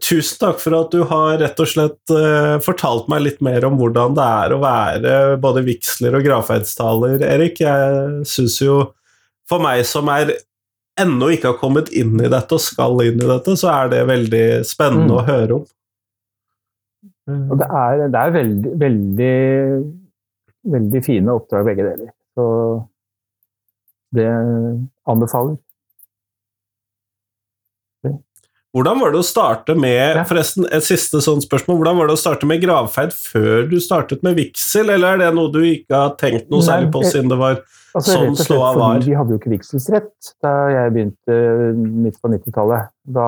Tusen 0.00 0.38
takk 0.40 0.58
for 0.62 0.72
at 0.78 0.90
du 0.94 1.02
har 1.10 1.36
rett 1.42 1.58
og 1.60 1.68
slett 1.68 2.12
uh, 2.14 2.56
fortalt 2.64 3.08
meg 3.12 3.20
litt 3.26 3.40
mer 3.44 3.66
om 3.68 3.74
hvordan 3.76 4.14
det 4.16 4.24
er 4.24 4.54
å 4.54 4.60
være 4.62 5.14
både 5.42 5.60
vigsler 5.66 6.14
og 6.16 6.24
gravferdstaler, 6.24 7.20
Erik. 7.26 7.60
Jeg 7.60 8.22
syns 8.30 8.56
jo, 8.62 8.78
for 9.48 9.58
meg 9.64 9.84
som 9.88 10.08
er 10.08 10.32
ennå 11.00 11.32
ikke 11.34 11.50
har 11.52 11.58
kommet 11.58 11.88
inn 11.92 12.14
i 12.22 12.28
dette 12.30 12.54
og 12.54 12.60
skal 12.62 13.00
inn 13.02 13.18
i 13.18 13.26
dette, 13.26 13.56
så 13.58 13.70
er 13.72 13.88
det 13.90 14.02
veldig 14.06 14.44
spennende 14.68 15.10
Mm. 15.10 15.18
å 15.18 15.24
høre 15.26 15.52
om. 15.58 15.64
Og 17.50 17.58
det 17.58 17.66
er, 17.66 18.08
det 18.12 18.20
er 18.20 18.30
veldig, 18.34 18.72
veldig, 18.78 19.94
veldig 20.76 21.04
fine 21.04 21.32
oppdrag 21.34 21.64
begge 21.66 21.86
deler. 21.88 22.10
Så 22.36 22.46
det 24.14 24.28
anbefaler. 25.08 25.56
Hvordan 28.74 28.98
var 28.98 29.12
det 29.14 29.20
å 29.22 29.26
starte 29.26 29.74
med 29.78 30.16
Ja. 30.16 30.24
forresten, 30.24 30.66
et 30.66 30.82
siste 30.82 31.20
sånt 31.22 31.44
spørsmål, 31.46 31.76
hvordan 31.78 31.96
var 31.96 32.06
det 32.08 32.16
å 32.16 32.18
starte 32.18 32.44
med 32.44 32.60
gravferd 32.60 33.12
før 33.14 33.68
du 33.70 33.76
startet 33.78 34.22
med 34.24 34.34
vigsel, 34.36 34.90
eller 34.90 35.14
er 35.14 35.18
det 35.18 35.34
noe 35.34 35.50
du 35.52 35.60
ikke 35.62 35.94
har 35.94 36.16
tenkt 36.16 36.50
noe 36.50 36.60
særlig 36.60 36.90
på 36.90 37.04
siden 37.06 37.28
det 37.30 37.38
var 37.38 37.62
Altså, 37.94 38.16
slett 38.34 38.48
fordi 38.48 38.78
var. 38.80 39.02
Vi 39.06 39.14
hadde 39.14 39.30
jo 39.30 39.38
ikke 39.38 39.52
vigselsrett 39.52 40.30
da 40.42 40.52
jeg 40.72 40.94
begynte 40.96 41.36
midt 41.78 42.16
på 42.18 42.30
90-tallet. 42.32 42.90
Da 43.14 43.26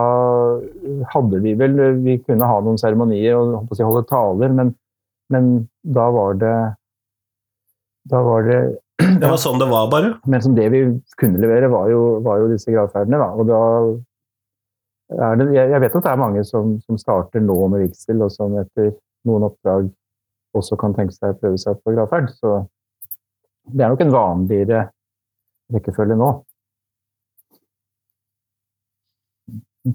hadde 1.12 1.42
vi 1.44 1.52
vel 1.58 1.76
Vi 2.02 2.16
kunne 2.24 2.48
ha 2.50 2.56
noen 2.64 2.80
seremonier 2.80 3.38
og 3.38 3.70
si, 3.70 3.84
holde 3.86 4.02
taler, 4.10 4.50
men, 4.56 4.72
men 5.30 5.52
da 5.86 6.08
var 6.14 6.40
det 6.40 6.56
Da 8.10 8.24
var 8.26 8.50
det 8.50 8.60
Det 9.22 9.30
var 9.30 9.38
sånn 9.38 9.62
det 9.62 9.70
var, 9.70 9.86
bare? 9.92 10.16
Men 10.26 10.42
som 10.42 10.58
det 10.58 10.66
vi 10.72 10.82
kunne 11.20 11.38
levere, 11.42 11.70
var 11.70 11.90
jo, 11.92 12.02
var 12.24 12.40
jo 12.40 12.50
disse 12.50 12.72
gravferdene. 12.72 13.20
Da. 13.20 13.28
Og 13.36 13.46
da 13.46 13.62
er 15.30 15.36
det, 15.38 15.50
jeg 15.54 15.82
vet 15.84 15.98
at 16.00 16.06
det 16.06 16.12
er 16.14 16.22
mange 16.22 16.42
som, 16.48 16.78
som 16.82 16.98
starter 16.98 17.44
nå 17.44 17.58
med 17.70 17.84
vigsel, 17.84 18.24
og 18.24 18.32
som 18.34 18.56
etter 18.58 18.94
noen 19.28 19.46
oppdrag 19.46 19.90
også 20.56 20.78
kan 20.80 20.96
tenke 20.96 21.12
seg 21.14 21.34
å 21.34 21.38
prøve 21.38 21.60
seg 21.60 21.76
på 21.84 21.92
gravferd. 21.94 22.32
Så 22.40 22.56
det 23.72 23.84
er 23.84 23.92
nok 23.92 24.02
en 24.04 24.12
vanligere 24.14 24.82
rekkefølge 25.74 26.16
nå. 26.18 26.28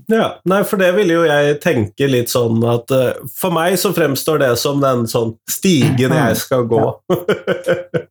Ja, 0.08 0.28
nei, 0.48 0.62
for 0.64 0.80
det 0.80 0.94
ville 0.96 1.18
jo 1.18 1.24
jeg 1.28 1.58
tenke 1.64 2.08
litt 2.08 2.32
sånn 2.32 2.62
at 2.64 2.92
uh, 2.96 3.10
For 3.36 3.52
meg 3.52 3.76
så 3.80 3.92
fremstår 3.92 4.40
det 4.40 4.52
som 4.62 4.80
den 4.80 5.04
sånn 5.12 5.34
stigen 5.52 6.16
jeg 6.16 6.38
skal 6.40 6.64
gå. 6.72 6.86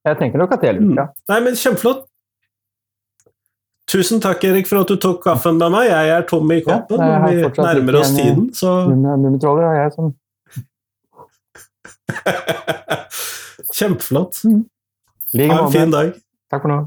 Jeg 0.00 0.16
tenker 0.16 0.40
nok 0.40 0.54
at 0.56 0.62
det 0.64 0.68
er 0.70 0.78
lurt, 0.78 0.96
ja. 0.96 1.02
Nei, 1.28 1.36
men 1.44 1.56
kjempeflott. 1.60 2.06
Tusen 3.92 4.16
takk, 4.24 4.40
Erik, 4.48 4.64
for 4.70 4.80
at 4.80 4.88
du 4.88 4.96
tok 4.96 5.18
kaffen 5.26 5.58
med 5.60 5.74
meg. 5.74 5.90
Jeg 5.90 6.12
er 6.14 6.24
tom 6.24 6.48
i 6.54 6.62
koppen, 6.64 7.02
Ja, 7.04 7.18
og 7.18 7.26
vi 7.28 7.34
nærmer 7.60 7.98
oss 8.00 8.08
en- 8.08 8.16
tiden, 8.16 8.46
så 8.56 8.88
Mummitroller 8.88 9.68
og 9.68 9.76
jeg 9.76 9.92
som 9.98 10.08
Kjempeflott. 13.80 14.42
like 15.32 15.48
Ha 15.48 15.62
en 15.64 15.72
fin 15.72 15.92
dag. 15.94 16.12
Takk 16.52 16.66
for 16.66 16.72
nå. 16.74 16.80